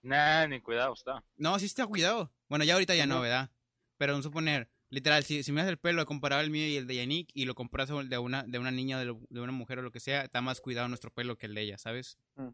Nah, 0.01 0.47
ni 0.47 0.59
cuidado 0.61 0.93
está. 0.93 1.23
No, 1.35 1.59
sí 1.59 1.65
está 1.65 1.85
cuidado. 1.85 2.31
Bueno, 2.49 2.65
ya 2.65 2.73
ahorita 2.73 2.95
ya 2.95 3.05
no. 3.05 3.19
¿verdad? 3.21 3.51
Pero 3.97 4.13
vamos 4.13 4.25
a 4.25 4.29
suponer, 4.29 4.69
Literal, 4.89 5.23
si, 5.23 5.43
si 5.43 5.51
miras 5.51 5.67
el 5.67 5.77
pelo 5.77 6.05
comparado 6.05 6.41
el 6.41 6.49
mío 6.49 6.65
y 6.67 6.77
el 6.77 6.87
de 6.87 6.95
Yannick 6.95 7.29
y 7.33 7.45
lo 7.45 7.55
compras 7.55 7.89
el 7.89 8.07
de 8.09 8.17
una, 8.17 8.43
de 8.43 8.57
una 8.57 8.71
niña, 8.71 8.97
de, 8.97 9.05
lo- 9.05 9.19
de 9.29 9.41
una 9.41 9.51
mujer 9.51 9.79
o 9.79 9.81
lo 9.81 9.91
que 9.91 9.99
sea, 9.99 10.21
está 10.21 10.41
más 10.41 10.61
cuidado 10.61 10.87
nuestro 10.87 11.11
pelo 11.11 11.37
que 11.37 11.47
el 11.47 11.55
de 11.55 11.61
ella, 11.61 11.77
¿sabes? 11.77 12.17
Mm. 12.35 12.49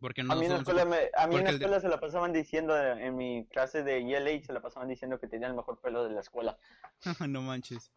Porque 0.00 0.22
no 0.22 0.32
a 0.32 0.36
mí 0.36 0.46
en 0.46 0.52
la 0.52 0.58
escuela, 0.58 0.84
me- 0.86 1.10
a 1.14 1.26
mí 1.26 1.36
en 1.36 1.44
la 1.44 1.50
el 1.50 1.58
de- 1.58 1.64
escuela 1.64 1.80
se 1.80 1.88
la 1.88 2.00
pasaban 2.00 2.32
diciendo, 2.32 2.76
eh, 2.76 3.06
en 3.06 3.16
mi 3.16 3.46
clase 3.50 3.82
de 3.82 3.98
ELA 3.98 4.42
se 4.44 4.52
la 4.52 4.60
pasaban 4.62 4.88
diciendo 4.88 5.20
que 5.20 5.28
tenía 5.28 5.46
el 5.48 5.54
mejor 5.54 5.78
pelo 5.80 6.04
de 6.04 6.14
la 6.14 6.20
escuela. 6.20 6.58
no 7.28 7.42
manches. 7.42 7.92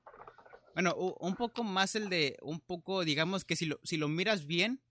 Bueno, 0.74 0.94
un 0.96 1.36
poco 1.36 1.64
más 1.64 1.96
el 1.96 2.10
de, 2.10 2.38
un 2.42 2.60
poco, 2.60 3.06
digamos 3.06 3.46
que 3.46 3.56
si 3.56 3.66
lo, 3.66 3.80
si 3.84 3.96
lo 3.96 4.10
miras 4.10 4.46
bien, 4.46 4.82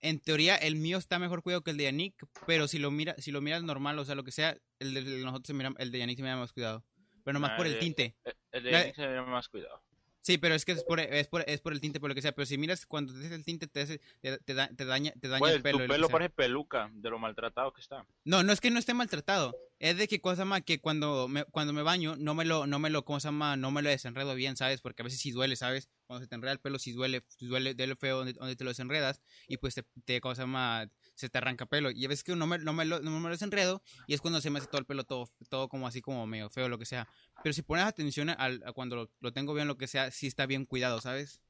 en 0.00 0.18
teoría 0.18 0.56
el 0.56 0.76
mío 0.76 0.96
está 0.96 1.18
mejor 1.18 1.42
cuidado 1.42 1.62
que 1.62 1.70
el 1.72 1.76
de 1.76 1.84
Yannick, 1.84 2.26
pero 2.46 2.66
si 2.66 2.78
lo 2.78 2.90
mira, 2.90 3.14
si 3.18 3.30
lo 3.30 3.42
miras 3.42 3.62
normal, 3.62 3.98
o 3.98 4.04
sea, 4.06 4.14
lo 4.14 4.24
que 4.24 4.32
sea, 4.32 4.56
el 4.78 4.94
de, 4.94 5.02
de 5.02 5.22
nosotros 5.22 5.46
se 5.48 5.52
mira, 5.54 5.72
el 5.78 5.92
de 5.92 5.98
Yannick 5.98 6.16
se 6.16 6.22
mira 6.22 6.36
más 6.38 6.52
cuidado. 6.54 6.82
Pero 7.24 7.34
nomás 7.34 7.52
Ah, 7.52 7.56
por 7.56 7.66
el 7.66 7.78
tinte. 7.78 8.16
El, 8.24 8.34
el 8.52 8.62
de 8.64 8.70
Yannick 8.72 8.96
se 8.96 9.20
más 9.22 9.48
cuidado. 9.48 9.82
Sí, 10.24 10.38
pero 10.38 10.54
es 10.54 10.64
que 10.64 10.70
es 10.70 10.84
por, 10.84 11.00
es 11.00 11.26
por, 11.26 11.42
es 11.48 11.60
por 11.60 11.72
el 11.72 11.80
tinte, 11.80 11.98
por 11.98 12.08
lo 12.08 12.14
que 12.14 12.22
sea. 12.22 12.30
Pero 12.30 12.46
si 12.46 12.56
miras 12.56 12.86
cuando 12.86 13.12
te 13.12 13.18
haces 13.18 13.32
el 13.32 13.44
tinte, 13.44 13.66
te, 13.66 13.80
hace- 13.80 14.00
te, 14.20 14.38
te 14.38 14.54
da- 14.54 14.68
te 14.68 14.84
daña, 14.84 15.12
te 15.20 15.26
daña 15.26 15.50
el 15.50 15.62
pelo. 15.62 15.78
tu 15.80 15.86
pelo 15.88 16.08
parece 16.08 16.30
peluca 16.30 16.88
de 16.94 17.10
lo 17.10 17.18
maltratado 17.18 17.72
que 17.72 17.80
está. 17.80 18.06
No, 18.24 18.44
no 18.44 18.52
es 18.52 18.60
que 18.60 18.70
no 18.70 18.78
esté 18.78 18.94
maltratado. 18.94 19.52
Es 19.80 19.96
de 19.96 20.06
que 20.06 20.20
cosa 20.20 20.44
más 20.44 20.62
que 20.62 20.80
cuando 20.80 21.26
me, 21.26 21.44
cuando 21.46 21.72
me 21.72 21.82
baño 21.82 22.14
no 22.16 22.34
me 22.34 22.44
lo, 22.44 22.68
no 22.68 22.78
me 22.78 22.88
lo, 22.88 23.04
¿cómo 23.04 23.18
se 23.18 23.26
llama? 23.28 23.56
No 23.56 23.72
me 23.72 23.82
lo 23.82 23.88
desenredo 23.90 24.36
bien, 24.36 24.56
¿sabes? 24.56 24.80
Porque 24.80 25.02
a 25.02 25.04
veces 25.04 25.18
sí 25.18 25.32
duele, 25.32 25.56
¿sabes? 25.56 25.88
Cuando 26.12 26.26
se 26.26 26.28
te 26.28 26.34
enreda 26.34 26.52
el 26.52 26.60
pelo 26.60 26.78
sí 26.78 26.92
duele, 26.92 27.24
sí 27.38 27.46
duele, 27.46 27.72
duele 27.72 27.96
feo 27.96 28.18
donde, 28.18 28.34
donde 28.34 28.54
te 28.54 28.64
lo 28.64 28.68
desenredas 28.70 29.22
y 29.48 29.56
pues 29.56 29.74
te, 29.74 29.82
te, 30.04 30.20
¿cómo 30.20 30.34
se 30.34 30.42
llama? 30.42 30.90
Se 31.14 31.30
te 31.30 31.38
arranca 31.38 31.64
pelo. 31.64 31.90
Y 31.90 32.04
a 32.04 32.08
veces 32.08 32.22
que 32.22 32.36
no 32.36 32.46
me, 32.46 32.58
no 32.58 32.74
me, 32.74 32.84
lo, 32.84 33.00
no 33.00 33.10
me 33.12 33.22
lo 33.22 33.30
desenredo 33.30 33.82
y 34.06 34.12
es 34.12 34.20
cuando 34.20 34.42
se 34.42 34.50
me 34.50 34.58
hace 34.58 34.68
todo 34.68 34.78
el 34.78 34.84
pelo 34.84 35.04
todo, 35.04 35.30
todo 35.48 35.70
como 35.70 35.86
así 35.86 36.02
como 36.02 36.26
medio 36.26 36.50
feo, 36.50 36.68
lo 36.68 36.76
que 36.78 36.84
sea. 36.84 37.08
Pero 37.42 37.54
si 37.54 37.62
pones 37.62 37.86
atención 37.86 38.28
al, 38.28 38.62
a 38.66 38.74
cuando 38.74 38.94
lo, 38.94 39.10
lo 39.20 39.32
tengo 39.32 39.54
bien, 39.54 39.68
lo 39.68 39.78
que 39.78 39.86
sea, 39.86 40.10
sí 40.10 40.26
está 40.26 40.44
bien 40.44 40.66
cuidado, 40.66 41.00
¿sabes? 41.00 41.40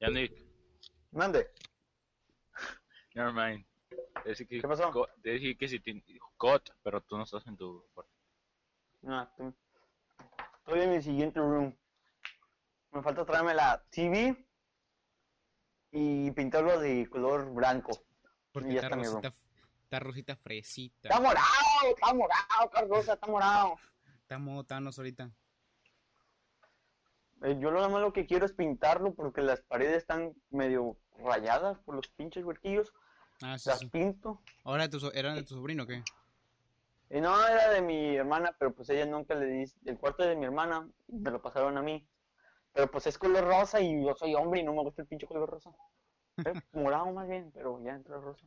Yannick, 0.00 0.32
Mande. 1.12 1.48
never 3.14 3.32
mind. 3.32 3.64
Que, 4.24 4.46
¿Qué 4.48 4.62
pasó? 4.62 4.90
dije 5.22 5.56
que 5.56 5.68
si 5.68 5.78
te... 5.78 6.02
Got, 6.38 6.70
pero 6.82 7.00
tú 7.02 7.16
no 7.16 7.22
estás 7.22 7.46
en 7.46 7.56
tu... 7.56 7.84
cuarto. 7.94 8.12
Ah, 9.06 9.32
tú- 9.36 9.54
Estoy 10.68 10.82
en 10.82 10.90
mi 10.90 11.00
siguiente 11.02 11.40
room. 11.40 11.74
Me 12.92 13.00
falta 13.02 13.24
traerme 13.24 13.54
la 13.54 13.82
TV 13.90 14.36
y 15.92 16.30
pintarlo 16.32 16.78
de 16.78 17.08
color 17.08 17.50
blanco. 17.54 17.92
Porque 18.52 18.68
Y 18.68 18.74
ya 18.74 18.80
está 18.82 18.88
está 18.88 18.96
mi 18.98 19.04
rosita, 19.04 19.32
está 19.84 19.98
rosita 20.00 20.36
fresita. 20.36 21.08
Está 21.08 21.20
morado, 21.20 21.46
está 21.96 22.12
morado, 22.12 22.70
Cardosa, 22.70 23.14
está 23.14 23.26
morado. 23.26 23.76
Estamos 24.20 24.66
tanos 24.66 24.98
ahorita. 24.98 25.30
Eh, 27.44 27.56
yo 27.58 27.70
lo 27.70 27.88
más 27.88 28.02
lo 28.02 28.12
que 28.12 28.26
quiero 28.26 28.44
es 28.44 28.52
pintarlo 28.52 29.14
porque 29.14 29.40
las 29.40 29.62
paredes 29.62 29.96
están 29.96 30.34
medio 30.50 30.98
rayadas 31.18 31.78
por 31.78 31.94
los 31.94 32.08
pinches 32.08 32.44
huerquillos. 32.44 32.92
Ah, 33.40 33.56
sí, 33.58 33.70
Las 33.70 33.78
sí. 33.78 33.86
pinto. 33.86 34.42
¿Ahora 34.64 34.82
de 34.82 34.88
tu, 34.90 35.00
so- 35.00 35.14
era 35.14 35.32
de 35.32 35.44
tu 35.44 35.54
sobrino 35.54 35.84
o 35.84 35.86
qué? 35.86 36.02
Y 37.10 37.20
no 37.20 37.46
era 37.46 37.70
de 37.70 37.80
mi 37.80 38.16
hermana, 38.16 38.54
pero 38.58 38.74
pues 38.74 38.90
ella 38.90 39.06
nunca 39.06 39.34
le 39.34 39.46
dice. 39.46 39.78
El 39.86 39.98
cuarto 39.98 40.22
es 40.22 40.28
de 40.28 40.36
mi 40.36 40.44
hermana, 40.44 40.88
me 41.06 41.30
lo 41.30 41.40
pasaron 41.40 41.78
a 41.78 41.82
mí. 41.82 42.06
Pero 42.72 42.90
pues 42.90 43.06
es 43.06 43.18
color 43.18 43.44
rosa 43.44 43.80
y 43.80 44.04
yo 44.04 44.14
soy 44.14 44.34
hombre 44.34 44.60
y 44.60 44.64
no 44.64 44.74
me 44.74 44.82
gusta 44.82 45.02
el 45.02 45.08
pinche 45.08 45.26
color 45.26 45.48
rosa. 45.48 45.70
Morado 46.72 47.10
más 47.12 47.28
bien, 47.28 47.50
pero 47.52 47.82
ya 47.82 47.92
entra 47.92 48.18
rosa. 48.18 48.46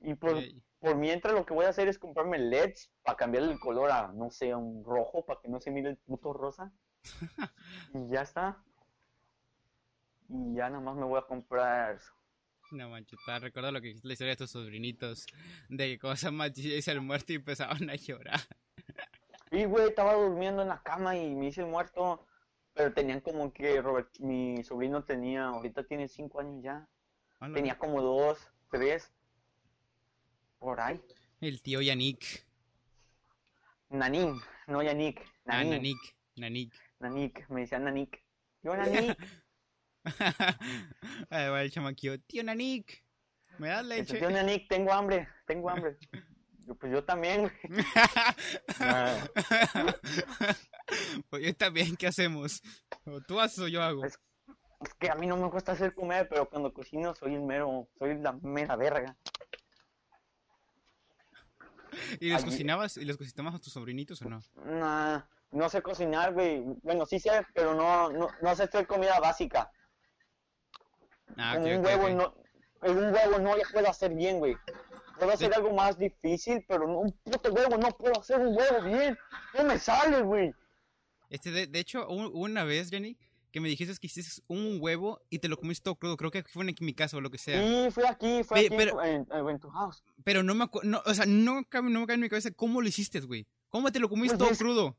Y 0.00 0.14
por, 0.14 0.38
Ey. 0.38 0.62
por 0.80 0.96
mientras 0.96 1.34
lo 1.34 1.44
que 1.44 1.54
voy 1.54 1.66
a 1.66 1.70
hacer 1.70 1.88
es 1.88 1.98
comprarme 1.98 2.38
LEDs 2.38 2.90
para 3.02 3.16
cambiarle 3.16 3.52
el 3.52 3.60
color 3.60 3.90
a, 3.90 4.08
no 4.08 4.30
sé, 4.30 4.52
a 4.52 4.56
un 4.56 4.84
rojo 4.84 5.24
para 5.24 5.40
que 5.40 5.48
no 5.48 5.60
se 5.60 5.70
mire 5.70 5.90
el 5.90 5.96
puto 5.96 6.32
rosa. 6.32 6.72
y 7.94 8.08
ya 8.08 8.22
está. 8.22 8.62
Y 10.28 10.54
ya 10.54 10.70
nada 10.70 10.80
más 10.82 10.96
me 10.96 11.04
voy 11.04 11.18
a 11.18 11.26
comprar. 11.26 11.98
No 12.70 12.90
manches, 12.90 13.18
recuerdo 13.40 13.72
lo 13.72 13.80
que 13.80 13.96
la 14.02 14.12
historia 14.12 14.32
de 14.32 14.36
tus 14.36 14.50
sobrinitos. 14.50 15.26
De 15.68 15.98
cosas 15.98 16.32
más 16.32 16.56
hice 16.58 16.92
el 16.92 17.00
muerto 17.00 17.32
y 17.32 17.36
empezaban 17.36 17.88
a 17.88 17.94
llorar. 17.94 18.40
Y 19.50 19.64
güey, 19.64 19.88
estaba 19.88 20.14
durmiendo 20.14 20.62
en 20.62 20.68
la 20.68 20.82
cama 20.82 21.16
y 21.16 21.34
me 21.34 21.46
hice 21.46 21.62
el 21.62 21.68
muerto. 21.68 22.26
Pero 22.74 22.92
tenían 22.92 23.20
como 23.20 23.52
que 23.52 23.80
Robert, 23.80 24.08
mi 24.20 24.62
sobrino 24.62 25.02
tenía, 25.02 25.46
ahorita 25.46 25.84
tiene 25.84 26.08
cinco 26.08 26.40
años 26.40 26.62
ya. 26.62 26.88
Tenía 27.54 27.78
como 27.78 28.02
dos, 28.02 28.38
tres. 28.70 29.10
Por 30.58 30.80
ahí. 30.80 31.00
El 31.40 31.62
tío 31.62 31.80
Yannick. 31.80 32.46
Nanín, 33.88 34.40
no 34.66 34.82
Yannick. 34.82 35.22
Ah. 35.46 35.64
Nanik. 35.64 35.98
Nanik. 36.36 36.74
Nanik, 37.00 37.48
me 37.48 37.62
decían 37.62 37.84
Nanik. 37.84 38.22
Yo 38.62 38.76
Nanik. 38.76 39.16
Ahí 41.30 41.48
va 41.50 41.62
el 41.62 41.70
chamaquillo. 41.70 42.20
Tío 42.20 42.42
Nanik. 42.44 43.04
¿Me 43.58 43.68
das 43.68 43.82
Dice, 43.88 43.96
leche? 43.98 44.18
Tío 44.18 44.30
Nanik, 44.30 44.68
tengo 44.68 44.92
hambre, 44.92 45.28
tengo 45.46 45.68
hambre. 45.70 45.96
Yo, 46.66 46.74
pues 46.74 46.92
yo 46.92 47.02
también, 47.04 47.42
güey. 47.42 47.54
Pues 51.30 51.42
yo 51.44 51.54
también, 51.54 51.96
¿qué 51.96 52.06
hacemos? 52.06 52.62
O 53.04 53.20
tú 53.20 53.38
haces 53.40 53.58
o 53.58 53.68
yo 53.68 53.82
hago. 53.82 54.04
Es- 54.04 54.18
Es 54.80 54.94
que 54.94 55.10
a 55.10 55.14
mí 55.16 55.26
no 55.26 55.36
me 55.36 55.48
gusta 55.48 55.72
hacer 55.72 55.92
comer, 55.94 56.28
pero 56.28 56.48
cuando 56.48 56.72
cocino 56.72 57.14
soy 57.14 57.34
el 57.34 57.42
mero, 57.42 57.88
soy 57.98 58.16
la 58.18 58.32
mera 58.32 58.76
verga. 58.76 59.16
¿Y 62.20 62.28
les 62.28 62.36
allí- 62.42 62.44
cocinabas 62.52 62.96
y 62.96 63.04
les 63.04 63.16
cocinabas 63.16 63.56
a 63.56 63.58
tus 63.58 63.72
sobrinitos 63.72 64.22
o 64.22 64.28
no? 64.28 64.40
Nah, 64.64 65.22
no 65.50 65.68
sé 65.68 65.82
cocinar, 65.82 66.32
güey. 66.32 66.62
Bueno, 66.82 67.04
sí 67.06 67.18
sé, 67.18 67.44
pero 67.54 67.74
no, 67.74 68.10
no, 68.10 68.28
no 68.40 68.54
sé 68.56 68.62
hacer 68.64 68.86
comida 68.86 69.18
básica. 69.20 69.70
Ah, 71.36 71.56
un 71.58 71.84
huevo 71.84 72.08
no, 72.10 72.34
en 72.82 72.96
un 72.98 73.12
huevo 73.14 73.38
no 73.38 73.56
lo 73.56 73.62
puedo 73.72 73.88
hacer 73.88 74.14
bien, 74.14 74.38
güey. 74.38 74.56
Puedo 75.18 75.32
hacer 75.32 75.48
Sí. 75.52 75.54
algo 75.56 75.72
más 75.74 75.98
difícil, 75.98 76.64
pero 76.68 76.86
no, 76.86 76.98
un 77.00 77.12
puto 77.24 77.52
huevo 77.52 77.76
no 77.76 77.88
puedo 77.90 78.20
hacer 78.20 78.38
un 78.40 78.56
huevo 78.56 78.82
bien. 78.82 79.18
No 79.56 79.64
me 79.64 79.78
sale, 79.78 80.22
güey. 80.22 80.52
Este, 81.30 81.50
de, 81.50 81.66
de 81.66 81.78
hecho, 81.80 82.08
un- 82.08 82.30
una 82.32 82.64
vez, 82.64 82.88
Jenny, 82.90 83.16
que 83.50 83.60
me 83.60 83.68
dijiste 83.68 83.94
que 84.00 84.06
hiciste 84.06 84.42
un 84.46 84.78
huevo 84.80 85.20
y 85.30 85.38
te 85.40 85.48
lo 85.48 85.56
comiste 85.56 85.84
todo 85.84 85.96
crudo. 85.96 86.16
Creo 86.16 86.30
que 86.30 86.44
fue 86.44 86.64
en 86.68 86.74
mi 86.80 86.94
casa 86.94 87.16
o 87.16 87.20
lo 87.20 87.30
que 87.30 87.38
sea. 87.38 87.62
Y 87.62 87.90
fui 87.90 88.04
aquí, 88.04 88.42
fue 88.44 88.60
Pe- 88.60 88.66
aquí 88.66 88.76
pero- 88.76 89.02
en, 89.02 89.26
en- 89.30 89.58
tu 89.58 89.68
house. 89.70 90.02
Pero 90.24 90.42
no 90.42 90.54
me 90.54 90.64
acuerdo, 90.64 90.88
no, 90.88 91.02
o 91.04 91.14
sea, 91.14 91.24
no, 91.26 91.54
no 91.54 92.00
me 92.00 92.06
cae 92.06 92.14
en 92.14 92.20
mi 92.20 92.28
cabeza 92.28 92.50
cómo 92.52 92.80
lo 92.80 92.88
hiciste, 92.88 93.20
güey. 93.20 93.46
¿Cómo 93.70 93.90
te 93.92 93.98
lo 94.00 94.08
comiste 94.08 94.36
Pues 94.36 94.46
todo 94.46 94.52
es- 94.52 94.58
crudo? 94.58 94.96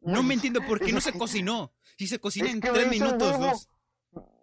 No 0.00 0.22
me 0.22 0.34
entiendo 0.34 0.60
por 0.66 0.78
qué 0.80 0.92
no 0.92 1.00
se 1.00 1.12
cocinó. 1.12 1.72
Si 1.98 2.06
se 2.06 2.18
cocina 2.18 2.48
Es 2.48 2.54
en 2.54 2.60
tres 2.60 2.88
minutos, 2.88 3.38
dos. 3.40 3.68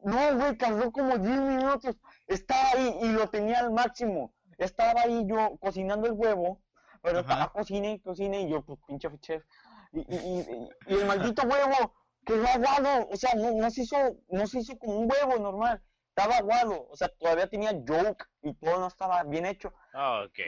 No, 0.03 0.35
güey, 0.37 0.57
tardó 0.57 0.91
como 0.91 1.17
10 1.17 1.39
minutos. 1.39 1.95
Estaba 2.27 2.71
ahí 2.73 2.97
y 3.01 3.11
lo 3.13 3.29
tenía 3.29 3.59
al 3.59 3.71
máximo. 3.71 4.33
Estaba 4.57 5.01
ahí 5.01 5.23
yo 5.25 5.57
cocinando 5.59 6.07
el 6.07 6.13
huevo, 6.13 6.61
pero 7.01 7.19
Ajá. 7.19 7.31
estaba 7.31 7.51
cocine 7.53 7.93
y 7.93 7.99
cocine 7.99 8.41
y 8.41 8.49
yo, 8.49 8.61
pues, 8.63 8.79
pinche 8.85 9.09
chef. 9.21 9.43
Y, 9.93 9.99
y, 9.99 10.01
y, 10.87 10.93
y 10.93 10.93
el 10.93 11.05
maldito 11.05 11.47
huevo 11.47 11.95
quedó 12.25 12.45
aguado. 12.47 13.07
O 13.09 13.15
sea, 13.15 13.33
no, 13.35 13.51
no, 13.51 13.69
se 13.71 13.83
hizo, 13.83 13.97
no 14.27 14.45
se 14.45 14.59
hizo 14.59 14.77
como 14.77 14.99
un 14.99 15.09
huevo 15.11 15.39
normal. 15.39 15.81
Estaba 16.09 16.37
aguado. 16.37 16.87
O 16.89 16.97
sea, 16.97 17.07
todavía 17.07 17.47
tenía 17.47 17.71
yolk 17.71 18.29
y 18.41 18.53
todo 18.55 18.79
no 18.79 18.87
estaba 18.87 19.23
bien 19.23 19.45
hecho. 19.45 19.73
Ah, 19.93 20.25
ok. 20.27 20.39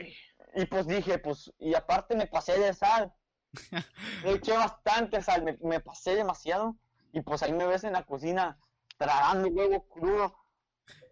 Y 0.55 0.65
pues 0.65 0.85
dije, 0.85 1.17
pues, 1.17 1.51
y 1.59 1.73
aparte 1.75 2.15
me 2.15 2.27
pasé 2.27 2.59
de 2.59 2.73
sal. 2.73 3.13
Le 4.23 4.33
eché 4.33 4.51
bastante 4.51 5.21
sal, 5.21 5.43
me, 5.43 5.57
me 5.61 5.79
pasé 5.79 6.15
demasiado. 6.15 6.75
Y 7.13 7.21
pues 7.21 7.41
ahí 7.43 7.53
me 7.53 7.65
ves 7.65 7.85
en 7.85 7.93
la 7.93 8.03
cocina 8.03 8.59
tragando 8.97 9.47
huevo 9.49 9.87
crudo. 9.87 10.35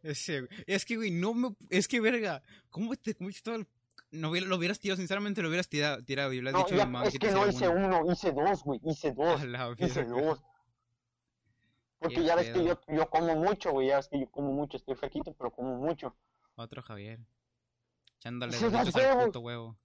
Ese, 0.03 0.41
güey. 0.41 0.63
es 0.67 0.85
que, 0.85 0.95
güey, 0.97 1.11
no 1.11 1.33
me. 1.33 1.55
Es 1.69 1.87
que, 1.87 1.99
verga. 2.01 2.43
¿Cómo 2.69 2.95
te 2.95 3.15
comiste 3.15 3.41
todo 3.43 3.55
el.? 3.55 3.67
No 4.11 4.31
lo 4.31 4.57
hubieras 4.57 4.79
tirado, 4.79 4.97
sinceramente 4.97 5.41
lo 5.41 5.47
hubieras 5.47 5.67
tirado. 5.69 6.03
tirado 6.03 6.33
y 6.33 6.41
le 6.41 6.49
has 6.49 6.53
No, 6.53 6.63
dicho 6.63 6.75
ya- 6.75 6.85
mamá 6.85 7.05
es 7.07 7.17
que 7.17 7.31
no 7.31 7.47
hice 7.47 7.67
uno. 7.67 8.01
uno, 8.03 8.11
hice 8.11 8.31
dos, 8.31 8.63
güey, 8.63 8.79
hice 8.83 9.11
dos, 9.13 9.41
hice 9.79 10.03
dos. 10.05 10.39
Porque 11.97 12.15
Qué 12.17 12.23
ya 12.25 12.35
ves 12.35 12.49
que 12.51 12.63
yo, 12.65 13.09
como 13.09 13.35
mucho, 13.35 13.71
güey, 13.71 13.87
ya 13.87 13.95
ves 13.95 14.09
que 14.09 14.19
yo 14.19 14.29
como 14.29 14.51
mucho, 14.51 14.77
estoy 14.77 14.95
flaquito, 14.95 15.33
pero 15.33 15.51
como 15.51 15.77
mucho. 15.77 16.15
Otro 16.55 16.83
Javier. 16.83 17.19
Echándole 18.17 18.55
Hice 18.55 18.69
dos 18.69 18.93
huevos. 18.93 19.25
puto 19.25 19.39
huevo. 19.39 19.79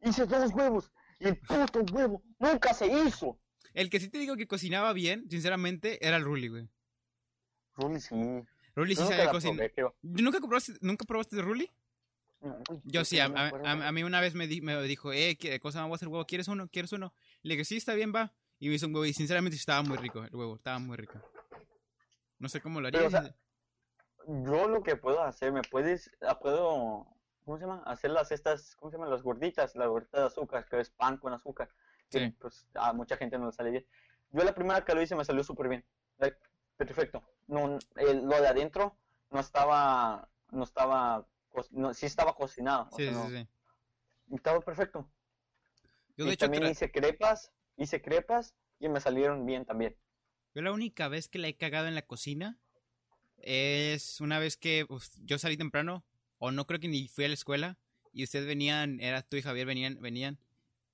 Hice 0.00 0.26
dos 0.26 0.52
huevos 0.52 0.90
y 1.18 1.26
el 1.28 1.38
puto 1.38 1.80
huevo 1.92 2.22
nunca 2.38 2.72
se 2.72 2.86
hizo. 2.86 3.38
El 3.74 3.90
que 3.90 3.98
sí 4.00 4.08
te 4.08 4.18
digo 4.18 4.36
que 4.36 4.46
cocinaba 4.46 4.92
bien, 4.92 5.28
sinceramente, 5.28 6.06
era 6.06 6.16
el 6.16 6.24
Ruli, 6.24 6.48
güey. 6.48 6.68
Ruli, 7.76 8.00
sí. 8.00 8.14
Ruli 8.76 8.94
sí 8.96 9.02
nunca 9.02 9.16
la 9.24 9.30
cocinar. 9.30 9.72
¿Nunca 10.02 10.38
probaste, 10.40 10.72
¿Nunca 10.80 11.04
probaste 11.04 11.36
de 11.36 11.42
Ruli? 11.42 11.70
No, 12.40 12.58
Yo 12.84 13.04
sí, 13.04 13.18
a, 13.18 13.26
a- 13.26 13.92
mí 13.92 14.02
una 14.02 14.20
vez 14.20 14.34
me, 14.34 14.46
di- 14.46 14.60
me 14.60 14.80
dijo, 14.82 15.12
eh, 15.12 15.36
¿qué 15.38 15.58
cosa 15.60 15.80
vamos 15.80 15.94
a 15.94 15.96
hacer 15.96 16.08
huevo? 16.08 16.26
¿Quieres 16.26 16.46
uno? 16.48 16.68
¿Quieres 16.68 16.92
uno? 16.92 17.14
Le 17.42 17.54
dije, 17.54 17.64
sí, 17.64 17.76
está 17.76 17.94
bien, 17.94 18.12
va. 18.14 18.34
Y 18.58 18.68
me 18.68 18.74
hizo 18.74 18.86
un 18.86 18.94
huevo 18.94 19.06
y 19.06 19.12
sinceramente 19.14 19.56
estaba 19.56 19.82
muy 19.82 19.96
rico 19.96 20.22
el 20.24 20.34
huevo, 20.34 20.56
estaba 20.56 20.78
muy 20.78 20.96
rico. 20.96 21.18
No 22.38 22.48
sé 22.48 22.60
cómo 22.60 22.80
lo 22.80 22.88
haría. 22.88 22.98
Pero, 23.00 23.08
o 23.08 23.10
sea, 23.10 23.34
Yo 24.26 24.68
lo 24.68 24.82
que 24.82 24.96
puedo 24.96 25.22
hacer, 25.22 25.52
me 25.52 25.62
puedes, 25.62 26.10
ah, 26.20 26.38
puedo 26.38 27.06
¿cómo 27.44 27.58
se 27.58 27.64
llama? 27.66 27.82
Hacerlas 27.86 28.30
estas, 28.32 28.76
¿cómo 28.76 28.90
se 28.90 28.96
llaman? 28.96 29.10
Las 29.10 29.22
gorditas, 29.22 29.74
la 29.76 29.86
gordita 29.86 30.20
de 30.20 30.26
azúcar, 30.26 30.66
que 30.68 30.80
es 30.80 30.90
pan 30.90 31.16
con 31.18 31.32
azúcar. 31.32 31.68
Que, 32.10 32.18
Sí. 32.28 32.36
pues 32.38 32.66
a 32.74 32.92
mucha 32.92 33.16
gente 33.16 33.38
no 33.38 33.46
le 33.46 33.52
sale 33.52 33.70
bien. 33.70 33.86
Yo 34.32 34.44
la 34.44 34.54
primera 34.54 34.84
que 34.84 34.94
lo 34.94 35.00
hice 35.02 35.14
me 35.16 35.24
salió 35.24 35.42
súper 35.44 35.68
bien. 35.68 35.84
Perfecto. 36.76 37.22
No, 37.46 37.78
el- 37.96 38.24
lo 38.24 38.40
de 38.40 38.48
adentro 38.48 38.96
no 39.30 39.40
estaba, 39.40 40.28
no 40.50 40.64
estaba, 40.64 41.26
no, 41.70 41.94
sí 41.94 42.06
estaba 42.06 42.34
cocinado. 42.34 42.88
o 42.90 42.96
Sí, 42.96 43.04
sea, 43.04 43.12
sí, 43.12 43.12
no- 43.12 43.28
sí. 43.30 43.48
Estaba 44.34 44.60
perfecto. 44.60 45.08
Yo 46.16 46.24
y 46.24 46.28
de 46.28 46.34
hecho 46.34 46.46
también 46.46 46.70
hice 46.70 46.90
crepas, 46.90 47.52
hice 47.76 48.00
crepas 48.00 48.54
y 48.80 48.88
me 48.88 49.00
salieron 49.00 49.44
bien 49.44 49.64
también. 49.64 49.96
Yo 50.54 50.62
la 50.62 50.72
única 50.72 51.08
vez 51.08 51.28
que 51.28 51.38
la 51.38 51.48
he 51.48 51.56
cagado 51.56 51.88
en 51.88 51.94
la 51.94 52.06
cocina 52.06 52.58
es 53.38 54.20
una 54.20 54.38
vez 54.38 54.56
que 54.56 54.86
yo 55.24 55.38
salí 55.38 55.56
temprano, 55.56 56.04
o 56.38 56.50
no 56.50 56.66
creo 56.66 56.80
que 56.80 56.88
ni 56.88 57.08
fui 57.08 57.24
a 57.24 57.28
la 57.28 57.34
escuela, 57.34 57.76
y 58.12 58.24
ustedes 58.24 58.46
venían, 58.46 59.00
era 59.00 59.22
tú 59.22 59.36
y 59.36 59.42
Javier 59.42 59.66
venían, 59.66 60.00
venían, 60.00 60.38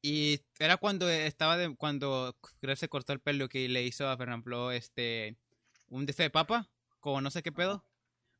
y 0.02 0.40
era 0.58 0.78
cuando 0.78 1.08
estaba 1.08 1.56
de, 1.58 1.76
cuando 1.76 2.34
se 2.74 2.88
cortó 2.88 3.12
el 3.12 3.20
pelo 3.20 3.48
que 3.48 3.68
le 3.68 3.82
hizo 3.84 4.08
a 4.08 4.16
Fernando 4.16 4.72
este, 4.72 5.36
un 5.90 6.06
deseo 6.06 6.24
de 6.24 6.30
papa, 6.30 6.70
como 6.98 7.20
no 7.20 7.30
sé 7.30 7.42
qué 7.42 7.52
pedo. 7.52 7.84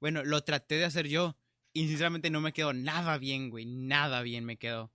Bueno, 0.00 0.24
lo 0.24 0.42
traté 0.42 0.76
de 0.76 0.86
hacer 0.86 1.06
yo, 1.06 1.36
y 1.72 1.86
sinceramente 1.88 2.30
no 2.30 2.40
me 2.40 2.52
quedó 2.52 2.72
nada 2.72 3.18
bien, 3.18 3.50
güey, 3.50 3.66
nada 3.66 4.22
bien 4.22 4.44
me 4.44 4.56
quedó. 4.56 4.90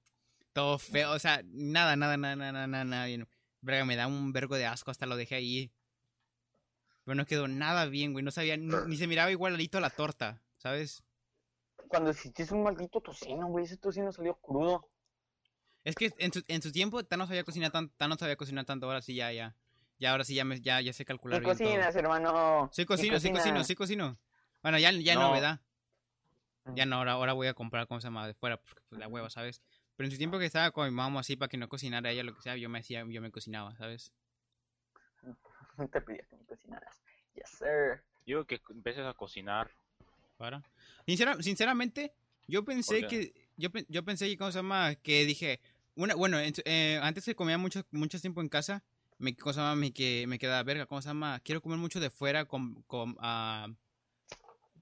Todo 0.54 0.80
feo, 0.80 1.12
o 1.12 1.20
sea, 1.20 1.42
nada, 1.46 1.96
nada, 1.96 2.18
nada, 2.18 2.36
nada, 2.36 2.68
nada, 2.68 2.84
nada 2.84 3.06
bien. 3.06 3.28
Verga, 3.62 3.86
me 3.86 3.96
da 3.96 4.08
un 4.08 4.32
vergo 4.32 4.56
de 4.56 4.66
asco, 4.66 4.92
hasta 4.92 5.06
lo 5.06 5.16
dejé 5.16 5.36
ahí. 5.36 5.72
Pero 7.04 7.16
no 7.16 7.26
quedó 7.26 7.48
nada 7.48 7.86
bien, 7.86 8.14
güey. 8.14 8.24
No 8.24 8.32
sabía, 8.32 8.58
ni, 8.58 8.74
ni 8.88 8.98
se 8.98 9.08
miraba 9.08 9.32
igualito 9.32 9.78
a 9.78 9.82
la 9.82 9.90
torta, 9.90 10.42
¿sabes? 10.58 11.04
Cuando 11.88 12.12
hiciste 12.12 12.48
un 12.52 12.64
maldito 12.64 13.02
tocino, 13.02 13.48
güey, 13.48 13.66
ese 13.66 13.78
tocino 13.78 14.12
salió 14.12 14.36
crudo. 14.36 14.90
Es 15.84 15.96
que 15.96 16.12
en 16.18 16.34
su, 16.34 16.44
en 16.48 16.62
su 16.62 16.72
tiempo 16.72 17.04
Tan 17.04 17.20
no 17.20 17.28
sabía 17.28 17.44
cocinar 17.44 17.72
tan, 17.72 17.92
no 18.10 18.18
sabía 18.18 18.36
cocinar 18.36 18.66
tanto, 18.66 18.88
ahora 18.88 19.02
sí 19.02 19.14
ya, 19.14 19.32
ya. 19.32 19.56
Ya 19.98 20.12
ahora 20.12 20.24
sí 20.24 20.36
ya 20.36 20.44
me, 20.46 20.60
ya, 20.60 20.82
ya 20.82 20.92
sé 20.94 21.06
calcular 21.06 21.40
¿Qué 21.40 21.46
bien 21.46 21.58
todo. 21.58 21.66
cocinas, 21.68 21.96
hermano? 21.96 22.70
Sí 22.74 22.82
¿Qué 22.82 22.86
cocino, 22.86 23.20
sí 23.20 23.32
cocino, 23.32 23.64
sí 23.64 23.76
cocino. 23.76 24.18
Bueno, 24.62 24.78
ya, 24.78 24.92
ya 24.92 25.16
no, 25.16 25.22
No. 25.28 25.32
¿verdad? 25.32 25.62
Mm. 26.66 26.74
Ya 26.76 26.86
no, 26.86 26.98
ahora, 26.98 27.14
ahora 27.14 27.34
voy 27.34 27.48
a 27.48 27.54
comprar, 27.54 27.88
¿cómo 27.88 28.02
se 28.02 28.08
llama? 28.08 28.28
De 28.28 28.34
fuera, 28.34 28.58
porque 28.58 28.82
pues 28.90 29.00
la 29.00 29.08
hueva, 29.08 29.30
¿sabes? 29.30 29.62
Pero 29.96 30.08
en 30.08 30.12
su 30.12 30.18
tiempo 30.18 30.38
que 30.40 30.46
estaba 30.46 30.72
con 30.72 30.86
mi 30.86 30.92
mamá 30.94 31.22
así 31.22 31.36
para 31.38 31.48
que 31.48 31.58
no 31.58 31.70
cocinara 31.70 32.12
ella 32.12 32.24
lo 32.24 32.36
que 32.36 32.42
sea, 32.42 32.58
yo 32.58 32.68
me 32.68 32.80
hacía, 32.80 33.06
yo 33.08 33.22
me 33.22 33.32
cocinaba, 33.32 33.76
¿sabes? 33.78 34.12
Te 35.92 36.02
pedía 36.02 36.24
que 36.30 36.36
me 36.38 36.46
cocinaras. 36.46 37.02
Yes, 37.36 37.50
sir. 37.58 38.04
Digo 38.26 38.46
que 38.46 38.62
empieces 38.70 39.06
a 39.06 39.14
cocinar. 39.14 39.72
Para. 40.38 40.64
Sincera- 41.06 41.42
sinceramente, 41.42 42.14
yo 42.48 42.66
pensé 42.66 43.02
¿Por 43.02 43.10
que. 43.10 43.34
Yo, 43.58 43.70
yo 43.88 44.04
pensé 44.04 44.28
que, 44.28 44.38
¿cómo 44.38 44.52
se 44.52 44.60
llama? 44.60 44.96
Que 44.96 45.26
dije. 45.26 45.62
Una, 45.96 46.14
bueno, 46.16 46.38
eh, 46.40 47.00
antes 47.02 47.24
que 47.24 47.36
comía 47.36 47.58
mucho, 47.58 47.86
mucho 47.92 48.20
tiempo 48.20 48.42
en 48.42 48.50
casa, 48.50 48.84
me, 49.18 49.36
¿cómo 49.36 49.54
se 49.54 49.60
llama? 49.60 49.76
Me, 49.76 49.92
que, 49.94 50.26
me 50.28 50.40
quedaba 50.40 50.64
verga, 50.64 50.86
¿cómo 50.86 51.02
se 51.02 51.10
llama? 51.10 51.40
Quiero 51.42 51.62
comer 51.62 51.78
mucho 51.78 52.00
de 52.00 52.10
fuera, 52.10 52.46
con, 52.46 52.82
con, 52.84 53.16
ah, 53.20 53.68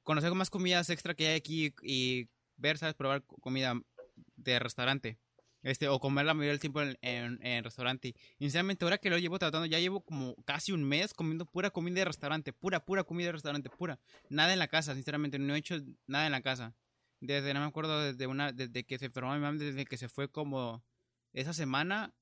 conocer 0.04 0.34
más 0.34 0.50
comidas 0.50 0.89
extra 0.89 1.13
que 1.13 1.28
hay 1.28 1.36
aquí 1.36 1.74
y 1.82 2.30
ver, 2.58 2.78
¿sabes? 2.78 2.96
Probar 2.96 3.24
co- 3.24 3.38
comida 3.38 3.80
de 4.36 4.60
restaurante. 4.60 5.17
Este, 5.63 5.88
o 5.88 5.98
comer 6.00 6.26
la 6.26 6.34
mayoría 6.34 6.52
del 6.52 6.60
tiempo 6.60 6.82
en, 6.82 6.98
en, 7.02 7.63
restaurante. 7.63 8.13
Sinceramente, 8.38 8.84
ahora 8.84 8.98
que 8.98 9.10
lo 9.10 9.17
llevo 9.17 9.39
tratando, 9.39 9.65
ya 9.65 9.80
llevo 9.80 10.02
como 10.02 10.36
casi 10.43 10.74
un 10.74 10.84
mes 10.84 11.13
comiendo 11.13 11.46
pura 11.46 11.69
comida 11.69 12.00
de 12.00 12.06
restaurante, 12.06 12.52
pura, 12.52 12.84
pura 12.84 13.06
comida 13.06 13.28
de 13.28 13.32
restaurante, 13.32 13.69
pura. 13.69 13.98
Nada 14.30 14.52
en 14.52 14.60
la 14.60 14.67
casa, 14.67 14.93
sinceramente, 14.93 15.39
no 15.39 15.56
he 15.56 15.58
hecho 15.58 15.78
nada 16.06 16.26
en 16.26 16.34
la 16.34 16.41
casa. 16.41 16.76
Desde, 17.22 17.54
no 17.54 17.62
me 17.62 17.67
acuerdo, 17.67 18.02
desde 18.02 18.28
una, 18.28 18.52
desde 18.52 18.84
que 18.84 19.00
se 19.00 19.06
enfermó 19.06 19.34
mi 19.34 19.39
mamá, 19.39 19.58
desde 19.58 19.86
que 19.86 19.96
se 19.96 20.10
fue 20.10 20.30
como 20.30 20.84
esa 21.32 21.54
semana, 21.54 22.13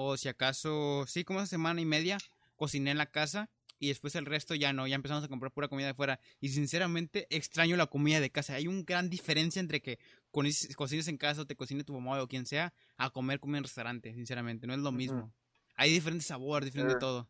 o 0.00 0.16
si 0.16 0.28
acaso, 0.28 1.04
sí, 1.08 1.24
como 1.24 1.40
esa 1.40 1.48
semana 1.48 1.80
y 1.80 1.84
media, 1.84 2.18
cociné 2.54 2.92
en 2.92 2.98
la 2.98 3.10
casa 3.10 3.50
y 3.80 3.88
después 3.88 4.14
el 4.14 4.26
resto 4.26 4.54
ya 4.54 4.72
no, 4.72 4.86
ya 4.86 4.94
empezamos 4.94 5.24
a 5.24 5.28
comprar 5.28 5.50
pura 5.50 5.66
comida 5.66 5.88
de 5.88 5.94
fuera. 5.94 6.20
Y 6.40 6.50
sinceramente 6.50 7.26
extraño 7.30 7.76
la 7.76 7.86
comida 7.86 8.20
de 8.20 8.30
casa. 8.30 8.54
Hay 8.54 8.68
una 8.68 8.82
gran 8.86 9.10
diferencia 9.10 9.58
entre 9.58 9.82
que 9.82 9.98
cocines 10.30 10.76
cocines 10.76 11.08
en 11.08 11.18
casa 11.18 11.42
o 11.42 11.46
te 11.46 11.56
cocine 11.56 11.82
tu 11.82 11.92
mamá 11.92 12.22
o 12.22 12.28
quien 12.28 12.46
sea 12.46 12.72
a 12.96 13.10
comer 13.10 13.40
comida 13.40 13.58
en 13.58 13.64
restaurante, 13.64 14.14
sinceramente, 14.14 14.68
no 14.68 14.74
es 14.74 14.80
lo 14.80 14.92
mismo. 14.92 15.32
Hay 15.74 15.90
diferente 15.90 16.24
sabor, 16.24 16.64
diferente 16.64 16.94
todo. 17.00 17.28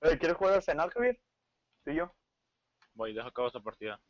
¿Quieres 0.00 0.36
jugar 0.36 0.54
al 0.54 0.62
cenar, 0.62 0.90
Javier? 0.90 1.20
Y 1.86 1.94
yo. 1.96 2.14
Voy, 2.94 3.12
deja 3.12 3.28
acabar 3.28 3.48
esta 3.48 3.60
partida. 3.60 4.00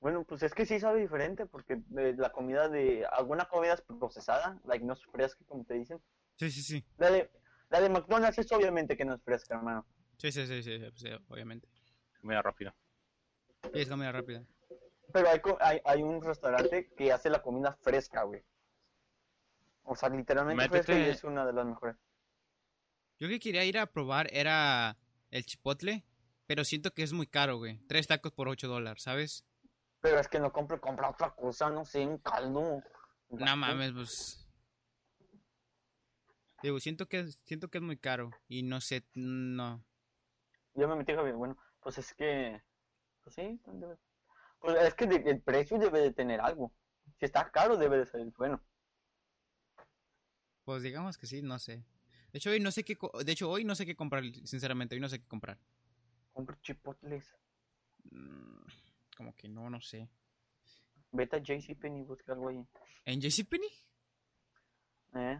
Bueno, 0.00 0.24
pues 0.24 0.42
es 0.42 0.54
que 0.54 0.64
sí 0.64 0.80
sabe 0.80 1.00
diferente, 1.00 1.44
porque 1.46 1.76
de 1.88 2.14
la 2.14 2.32
comida 2.32 2.68
de. 2.68 3.04
Alguna 3.06 3.44
comida 3.46 3.74
es 3.74 3.82
procesada, 3.82 4.58
like 4.64 4.84
no 4.84 4.94
es 4.94 5.04
fresca, 5.04 5.44
como 5.46 5.64
te 5.64 5.74
dicen. 5.74 6.00
Sí, 6.36 6.50
sí, 6.50 6.62
sí. 6.62 6.84
La 6.96 7.10
de, 7.10 7.30
la 7.68 7.80
de 7.82 7.90
McDonald's 7.90 8.38
es 8.38 8.50
obviamente 8.52 8.96
que 8.96 9.04
no 9.04 9.14
es 9.14 9.22
fresca, 9.22 9.56
hermano. 9.56 9.86
Sí, 10.16 10.32
sí, 10.32 10.46
sí, 10.46 10.62
sí, 10.62 10.78
sí, 10.78 10.90
sí, 10.94 11.08
obviamente. 11.28 11.68
Comida 12.20 12.40
rápida. 12.40 12.74
Sí, 13.74 13.80
es 13.80 13.88
comida 13.88 14.10
rápida. 14.10 14.42
Pero 15.12 15.28
hay, 15.28 15.40
co- 15.40 15.58
hay, 15.60 15.80
hay 15.84 16.02
un 16.02 16.22
restaurante 16.22 16.90
que 16.96 17.12
hace 17.12 17.28
la 17.28 17.42
comida 17.42 17.72
fresca, 17.82 18.22
güey. 18.22 18.42
O 19.82 19.94
sea, 19.96 20.08
literalmente 20.08 20.68
fresca 20.68 20.92
y 20.94 20.96
Métete- 20.96 21.10
es 21.10 21.24
una 21.24 21.44
de 21.44 21.52
las 21.52 21.66
mejores. 21.66 21.96
Yo 23.18 23.28
que 23.28 23.38
quería 23.38 23.64
ir 23.66 23.76
a 23.78 23.86
probar 23.86 24.28
era 24.32 24.96
el 25.30 25.44
chipotle, 25.44 26.04
pero 26.46 26.64
siento 26.64 26.92
que 26.94 27.02
es 27.02 27.12
muy 27.12 27.26
caro, 27.26 27.58
güey. 27.58 27.78
Tres 27.86 28.06
tacos 28.06 28.32
por 28.32 28.48
ocho 28.48 28.66
dólares, 28.66 29.02
¿sabes? 29.02 29.44
Pero 30.00 30.18
es 30.18 30.28
que 30.28 30.40
no 30.40 30.52
compre, 30.52 30.80
compra 30.80 31.10
otra 31.10 31.30
cosa, 31.34 31.68
no 31.70 31.84
sé, 31.84 32.06
un 32.06 32.18
caldo. 32.18 32.82
No 33.28 33.56
mames, 33.56 33.92
pues. 33.92 34.46
Digo, 36.62 36.78
siento 36.80 37.06
que, 37.06 37.26
siento 37.44 37.68
que 37.68 37.78
es 37.78 37.84
muy 37.84 37.96
caro. 37.96 38.30
Y 38.48 38.62
no 38.62 38.80
sé, 38.80 39.06
no. 39.14 39.84
Yo 40.74 40.88
me 40.88 40.96
metí, 40.96 41.12
Javier. 41.12 41.34
Bueno, 41.34 41.56
pues 41.80 41.98
es 41.98 42.14
que. 42.14 42.62
Pues 43.22 43.34
sí, 43.34 43.60
pues 44.60 44.82
es 44.82 44.94
que 44.94 45.04
el 45.04 45.42
precio 45.42 45.78
debe 45.78 46.00
de 46.00 46.12
tener 46.12 46.40
algo. 46.40 46.72
Si 47.18 47.26
está 47.26 47.50
caro, 47.50 47.76
debe 47.76 47.98
de 47.98 48.06
ser 48.06 48.24
bueno. 48.36 48.62
Pues 50.64 50.82
digamos 50.82 51.18
que 51.18 51.26
sí, 51.26 51.42
no 51.42 51.58
sé. 51.58 51.84
De 52.32 52.38
hecho, 52.38 52.50
hoy 52.50 52.60
no 52.60 52.70
sé 52.70 52.84
qué, 52.84 52.96
de 53.24 53.32
hecho, 53.32 53.50
hoy 53.50 53.64
no 53.64 53.74
sé 53.74 53.84
qué 53.84 53.96
comprar, 53.96 54.22
sinceramente, 54.44 54.94
hoy 54.94 55.00
no 55.00 55.08
sé 55.08 55.18
qué 55.18 55.26
comprar. 55.26 55.58
Compra 56.32 56.58
chipotles. 56.62 57.36
Mm, 58.10 58.66
como 59.20 59.34
que 59.36 59.48
no, 59.50 59.68
no 59.68 59.82
sé. 59.82 60.08
Vete 61.12 61.36
a 61.36 61.40
JCPenney 61.40 62.00
y 62.00 62.04
busca 62.04 62.32
algo 62.32 62.48
ahí. 62.48 62.66
¿En 63.04 63.20
JCPenney? 63.20 63.68
¿Eh? 65.14 65.38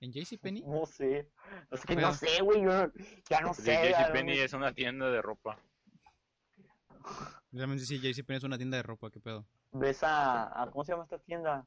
¿En 0.00 0.12
JCPenney? 0.12 0.64
No 0.66 0.84
sé. 0.84 1.30
Es 1.70 1.80
que 1.86 1.94
Bueno. 1.94 2.08
no 2.08 2.14
sé, 2.14 2.42
güey. 2.42 2.62
Yo 2.62 2.92
ya 3.30 3.40
no 3.40 3.54
sé. 3.54 3.94
JCPenney 3.94 4.38
es 4.40 4.52
una 4.52 4.74
tienda 4.74 5.08
de 5.10 5.22
ropa. 5.22 5.58
Realmente 7.52 7.86
sí, 7.86 7.98
JCPenney 8.00 8.36
es 8.36 8.44
una 8.44 8.58
tienda 8.58 8.76
de 8.76 8.82
ropa, 8.82 9.10
qué 9.10 9.18
pedo. 9.18 9.46
Ves 9.72 10.02
a, 10.02 10.62
a- 10.62 10.70
¿Cómo 10.70 10.84
se 10.84 10.92
llama 10.92 11.04
esta 11.04 11.18
tienda? 11.18 11.66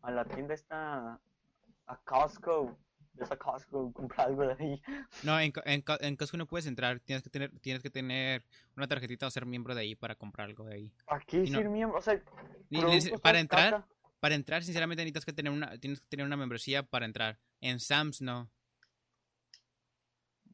A 0.00 0.10
la 0.10 0.24
tienda 0.24 0.54
esta. 0.54 1.20
A 1.88 1.96
Costco. 2.06 2.78
Ves 3.12 3.30
a 3.32 3.36
Costco, 3.36 3.92
compra 3.92 4.24
algo 4.24 4.42
de 4.42 4.52
ahí. 4.58 4.82
No, 5.24 5.38
en, 5.40 5.52
en, 5.64 5.84
en 6.00 6.16
Costco 6.16 6.36
no 6.36 6.46
puedes 6.46 6.66
entrar, 6.66 7.00
tienes 7.00 7.22
que 7.22 7.30
tener, 7.30 7.50
tienes 7.60 7.82
que 7.82 7.90
tener 7.90 8.44
una 8.76 8.86
tarjetita 8.86 9.26
o 9.26 9.30
ser 9.30 9.46
miembro 9.46 9.74
de 9.74 9.80
ahí 9.82 9.94
para 9.94 10.14
comprar 10.14 10.48
algo 10.48 10.64
de 10.64 10.74
ahí. 10.74 10.92
¿Para 11.06 11.20
qué 11.24 11.38
no- 11.40 11.58
ser 11.58 11.68
miembro? 11.68 11.98
O 11.98 12.02
sea, 12.02 12.22
para 13.22 13.40
entrar, 13.40 13.70
caca. 13.72 13.88
para 14.20 14.34
entrar, 14.36 14.62
sinceramente 14.62 15.02
necesitas 15.02 15.24
que 15.24 15.32
tener 15.32 15.52
una, 15.52 15.76
tienes 15.78 16.00
que 16.00 16.06
tener 16.08 16.24
una 16.24 16.36
membresía 16.36 16.82
para 16.84 17.04
entrar. 17.04 17.38
En 17.60 17.80
Sam's 17.80 18.22
no. 18.22 18.48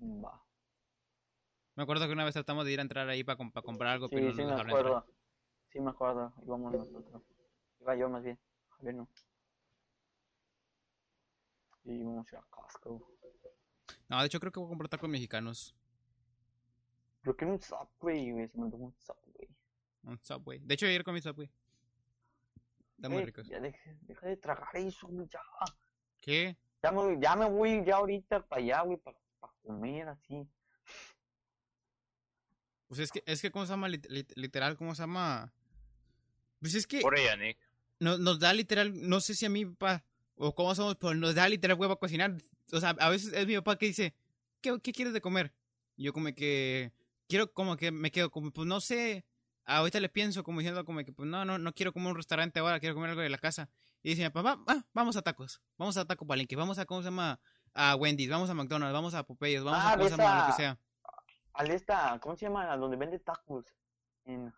Va. 0.03 0.42
Me 1.75 1.83
acuerdo 1.83 2.07
que 2.07 2.12
una 2.14 2.25
vez 2.25 2.33
tratamos 2.33 2.64
de 2.64 2.73
ir 2.73 2.79
a 2.79 2.83
entrar 2.83 3.09
ahí 3.09 3.23
para, 3.23 3.37
comprar 3.37 3.87
algo, 3.92 4.09
pero 4.09 4.23
Sí, 4.23 4.29
no 4.29 4.35
sí 4.35 4.42
nos 4.42 4.47
me 4.47 4.61
entrar. 4.62 4.66
acuerdo. 4.79 5.07
Sí 5.71 5.81
me 5.81 5.90
acuerdo. 5.90 6.33
Íbamos 6.45 6.73
nosotros. 6.73 7.23
Iba 7.81 7.97
yo 7.97 8.09
más 8.09 8.23
bien. 8.25 8.38
Javier 8.71 8.95
no. 8.95 9.09
Y 11.87 11.92
íbamos 12.01 12.33
a 12.35 12.42
Costco. 12.51 13.12
No, 14.09 14.20
de 14.20 14.27
hecho 14.27 14.40
creo 14.40 14.53
que 14.53 14.61
voy 14.61 14.66
a 14.66 14.70
comprar 14.70 14.88
tacos 14.88 15.09
mexicanos. 15.09 15.75
Creo 17.22 17.37
que 17.37 17.44
un 17.44 17.61
Subway, 17.61 18.33
güey. 18.33 18.49
Se 18.49 18.59
me 18.59 18.64
antojó 18.64 18.85
un 18.85 18.94
Subway. 18.99 19.49
Un 20.05 20.18
Subway. 20.22 20.59
De 20.61 20.75
hecho 20.75 20.87
ayer 20.87 21.03
comí 21.05 21.20
Subway. 21.20 21.51
Están 22.96 23.12
muy 23.12 23.25
ricos. 23.25 23.46
Ya 23.49 23.59
deje- 23.61 23.96
deja 24.03 24.27
de 24.27 24.37
tragar 24.37 24.77
eso, 24.77 25.07
güey. 25.09 25.29
Ya. 25.29 25.40
¿Qué? 26.20 26.57
Ya 26.83 26.92
me, 26.92 27.20
ya 27.20 27.37
me 27.37 27.49
voy 27.49 27.85
ya 27.85 27.96
ahorita 27.96 28.46
para 28.46 28.62
allá, 28.62 28.83
güey. 28.83 28.96
Para 28.99 29.16
comer 29.62 30.09
así. 30.09 30.46
Pues 32.88 33.01
es 33.01 33.11
que, 33.11 33.22
es 33.27 33.42
que, 33.42 33.51
¿cómo 33.51 33.66
se 33.66 33.72
llama? 33.72 33.88
Lit- 33.88 34.07
lit- 34.09 34.33
literal, 34.37 34.77
¿cómo 34.77 34.94
se 34.94 35.03
llama? 35.03 35.53
Pues 36.61 36.75
es 36.75 36.87
que 36.87 37.01
Por 37.01 37.18
ella, 37.18 37.37
Nick. 37.37 37.59
no- 37.99 38.18
nos 38.18 38.38
da 38.38 38.53
literal, 38.53 38.92
no 39.09 39.20
sé 39.20 39.35
si 39.35 39.44
a 39.44 39.51
mi 39.51 39.66
papá 39.66 40.05
o 40.37 40.55
cómo 40.55 40.75
somos, 40.75 40.96
pero 40.96 41.14
nos 41.14 41.35
da 41.35 41.49
literal 41.49 41.79
huevo 41.79 41.94
a 41.94 41.99
cocinar. 41.99 42.35
O 42.72 42.81
sea, 42.81 42.90
a 42.90 43.11
veces 43.11 43.33
es 43.33 43.46
mi 43.46 43.55
papá 43.57 43.77
que 43.77 43.87
dice, 43.87 44.14
¿qué, 44.61 44.79
qué 44.83 44.92
quieres 44.92 45.12
de 45.14 45.20
comer? 45.20 45.53
Y 45.96 46.05
yo 46.05 46.12
como 46.12 46.27
que, 46.35 46.92
quiero 47.29 47.53
como 47.53 47.77
que 47.77 47.90
me 47.90 48.11
quedo 48.11 48.31
como, 48.31 48.51
pues 48.51 48.66
no 48.66 48.81
sé, 48.81 49.25
ahorita 49.64 49.99
le 50.01 50.09
pienso 50.09 50.44
como 50.44 50.61
diciendo 50.61 50.85
como 50.85 51.03
que 51.05 51.12
pues 51.12 51.29
no, 51.29 51.44
no, 51.44 51.59
no 51.59 51.72
quiero 51.72 51.92
comer 51.92 52.11
un 52.11 52.16
restaurante 52.16 52.59
ahora, 52.61 52.79
quiero 52.81 52.94
comer 52.94 53.11
algo 53.11 53.22
de 53.22 53.31
la 53.31 53.38
casa. 53.38 53.68
Y 54.03 54.11
dice 54.11 54.22
mi 54.22 54.31
papá, 54.31 54.55
"Va- 54.57 54.64
ah, 54.68 54.85
vamos 54.92 55.16
a 55.16 55.22
tacos, 55.22 55.61
vamos 55.79 55.96
a 55.96 56.05
Taco 56.05 56.27
Palenque, 56.27 56.55
vamos 56.55 56.79
a, 56.79 56.85
¿cómo 56.87 57.01
se 57.03 57.07
llama? 57.07 57.40
A 57.75 57.96
Wendy's, 57.96 58.31
vamos 58.31 58.49
a 58.51 58.55
McDonald's, 58.55 58.92
vamos 58.94 59.14
a 59.14 59.22
Popeyes, 59.25 59.64
vamos 59.64 59.81
Ah, 59.83 59.92
a, 59.92 59.96
¿cómo 59.96 60.09
se 60.09 60.16
llama? 60.16 60.40
Lo 60.40 60.46
que 60.46 60.53
sea. 60.53 60.79
Al 61.55 61.70
esta, 61.70 62.18
¿cómo 62.20 62.37
se 62.37 62.46
llama? 62.46 62.70
A 62.70 62.77
donde 62.77 62.96
vende 62.96 63.18
tacos. 63.18 63.64
En- 64.25 64.53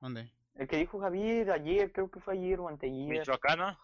¿Dónde? 0.00 0.32
el 0.54 0.68
que 0.68 0.76
dijo 0.76 1.00
Javier 1.00 1.50
ayer, 1.50 1.92
creo 1.92 2.10
que 2.10 2.20
fue 2.20 2.34
ayer 2.34 2.60
o 2.60 2.68
anteayer. 2.68 3.08
Michoacana, 3.20 3.78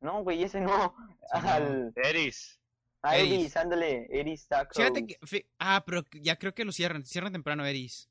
No, 0.00 0.22
güey, 0.22 0.42
ese 0.42 0.60
no. 0.60 0.94
Sí, 1.32 1.38
no. 1.42 1.48
Al, 1.50 1.92
Eris. 1.96 2.58
a 3.02 3.16
Eris. 3.16 3.32
Eris, 3.32 3.56
ándale, 3.56 4.06
Eris 4.10 4.46
Tacos. 4.48 4.76
Fíjate 4.76 5.06
que, 5.06 5.46
ah, 5.58 5.82
pero 5.84 6.04
ya 6.12 6.36
creo 6.36 6.54
que 6.54 6.64
lo 6.64 6.72
cierran, 6.72 7.04
cierran 7.04 7.32
temprano 7.32 7.64
Eris. 7.66 8.08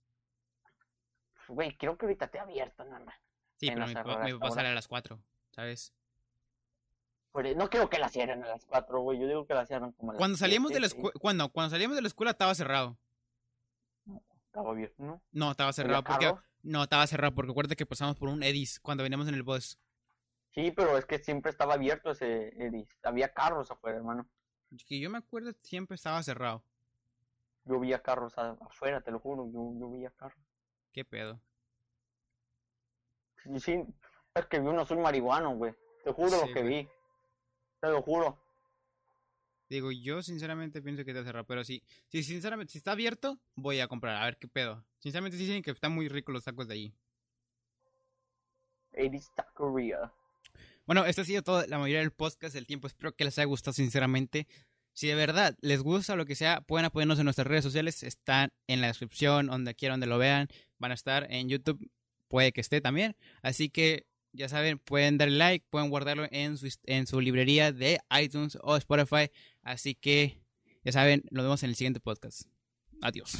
Güey, 1.47 1.75
creo 1.77 1.97
que 1.97 2.05
ahorita 2.05 2.27
te 2.27 2.39
ha 2.39 2.43
abierto 2.43 2.83
nada 2.85 2.99
más. 3.03 3.15
Sí, 3.57 3.67
En 3.67 3.73
pero 3.73 3.85
mi 3.87 3.91
hasta 3.93 4.03
papá 4.03 4.29
ahora. 4.29 4.51
sale 4.51 4.69
a 4.69 4.73
las 4.73 4.87
4, 4.87 5.19
¿sabes? 5.51 5.93
E- 7.43 7.55
No 7.55 7.69
creo 7.69 7.89
que 7.89 7.99
la 7.99 8.09
cierren 8.09 8.43
a 8.43 8.47
las 8.47 8.65
4, 8.65 9.01
güey. 9.01 9.19
Yo 9.19 9.27
digo 9.27 9.45
que 9.45 9.53
la 9.53 9.65
cierran 9.65 9.91
como 9.93 10.11
a 10.11 10.13
las 10.13 10.19
Cuando 10.19 10.37
salíamos 10.37 10.71
de 10.71 10.79
la 10.79 10.87
escuela, 10.87 11.11
cuando, 11.19 11.49
cuando 11.49 11.69
salíamos 11.71 11.95
de 11.95 12.01
la 12.03 12.07
escuela 12.07 12.31
estaba 12.31 12.53
cerrado. 12.55 12.97
Estaba 14.45 14.71
abierto, 14.71 15.03
¿no? 15.03 15.21
No, 15.31 15.51
estaba 15.51 15.73
cerrado 15.73 16.03
¿Había 16.05 16.31
porque 16.33 16.47
no 16.63 16.83
estaba 16.83 17.05
cerrado 17.07 17.33
porque 17.35 17.51
acuérdate 17.51 17.75
que 17.75 17.85
pasamos 17.85 18.15
por 18.15 18.29
un 18.29 18.43
Edis 18.43 18.79
cuando 18.79 19.03
veníamos 19.03 19.27
en 19.27 19.35
el 19.35 19.43
bus. 19.43 19.77
Sí, 20.51 20.71
pero 20.71 20.97
es 20.97 21.05
que 21.05 21.19
siempre 21.19 21.51
estaba 21.51 21.75
abierto 21.75 22.11
ese 22.11 22.49
Eris. 22.57 22.89
Había 23.03 23.33
carros 23.33 23.69
afuera, 23.71 23.97
hermano. 23.97 24.27
Que 24.87 24.99
yo 24.99 25.09
me 25.09 25.17
acuerdo 25.19 25.51
siempre 25.61 25.95
estaba 25.95 26.21
cerrado. 26.23 26.63
Yo 27.65 27.79
carros 28.01 28.37
a- 28.37 28.57
afuera, 28.61 29.01
te 29.01 29.11
lo 29.11 29.19
juro. 29.19 29.45
Yo, 29.51 29.73
yo 29.79 29.91
veía 29.91 30.09
carros. 30.11 30.43
¿Qué 30.91 31.05
pedo? 31.05 31.39
Sí, 33.43 33.59
sí, 33.59 33.83
es 34.33 34.45
que 34.47 34.57
yo 34.57 34.73
no 34.73 34.85
soy 34.85 34.97
marihuano, 34.97 35.55
güey. 35.55 35.73
Te 36.03 36.11
juro 36.11 36.29
Sí, 36.29 36.35
lo 36.47 36.53
que 36.53 36.61
güey. 36.61 36.83
vi. 36.83 36.89
Te 37.79 37.89
lo 37.89 38.01
juro. 38.01 38.37
Digo, 39.69 39.91
yo 39.91 40.23
sinceramente 40.23 40.81
pienso 40.81 41.05
que 41.05 41.11
está 41.11 41.23
cerrado, 41.23 41.45
pero 41.45 41.63
sí, 41.63 41.83
sí, 42.07 42.23
sinceramente, 42.23 42.71
si 42.71 42.79
está 42.79 42.93
abierto, 42.93 43.37
voy 43.55 43.79
a 43.79 43.87
comprar, 43.87 44.15
a 44.19 44.25
ver 44.25 44.37
qué 44.37 44.47
pedo. 44.47 44.83
Sinceramente 44.97 45.37
sí 45.37 45.45
dicen 45.45 45.61
que 45.61 45.69
están 45.71 45.93
muy 45.93 46.09
ricos 46.09 46.33
los 46.33 46.43
tacos 46.43 46.67
de 46.67 46.73
ahí. 46.73 46.93
Eris 48.91 49.29
Taqueria. 49.35 50.11
Bueno, 50.89 51.05
esto 51.05 51.21
ha 51.21 51.25
sido 51.25 51.43
todo, 51.43 51.63
la 51.67 51.77
mayoría 51.77 51.99
del 51.99 52.09
podcast 52.09 52.55
del 52.55 52.65
tiempo. 52.65 52.87
Espero 52.87 53.15
que 53.15 53.23
les 53.23 53.37
haya 53.37 53.45
gustado, 53.45 53.73
sinceramente. 53.73 54.47
Si 54.91 55.05
de 55.05 55.13
verdad 55.13 55.55
les 55.61 55.83
gusta 55.83 56.15
lo 56.15 56.25
que 56.25 56.33
sea, 56.33 56.61
pueden 56.61 56.83
apoyarnos 56.83 57.19
en 57.19 57.25
nuestras 57.25 57.45
redes 57.45 57.63
sociales. 57.63 58.01
Están 58.01 58.51
en 58.65 58.81
la 58.81 58.87
descripción, 58.87 59.45
donde 59.45 59.75
quiera, 59.75 59.93
donde 59.93 60.07
lo 60.07 60.17
vean. 60.17 60.47
Van 60.79 60.89
a 60.89 60.95
estar 60.95 61.31
en 61.31 61.47
YouTube, 61.47 61.91
puede 62.27 62.51
que 62.53 62.61
esté 62.61 62.81
también. 62.81 63.15
Así 63.43 63.69
que, 63.69 64.07
ya 64.33 64.49
saben, 64.49 64.79
pueden 64.79 65.19
darle 65.19 65.37
like, 65.37 65.63
pueden 65.69 65.91
guardarlo 65.91 66.27
en 66.31 66.57
su, 66.57 66.67
en 66.85 67.05
su 67.05 67.21
librería 67.21 67.71
de 67.71 67.99
iTunes 68.19 68.57
o 68.59 68.75
Spotify. 68.75 69.29
Así 69.61 69.93
que, 69.93 70.41
ya 70.83 70.91
saben, 70.91 71.21
nos 71.29 71.43
vemos 71.43 71.61
en 71.61 71.69
el 71.69 71.75
siguiente 71.75 71.99
podcast. 71.99 72.47
Adiós. 73.03 73.37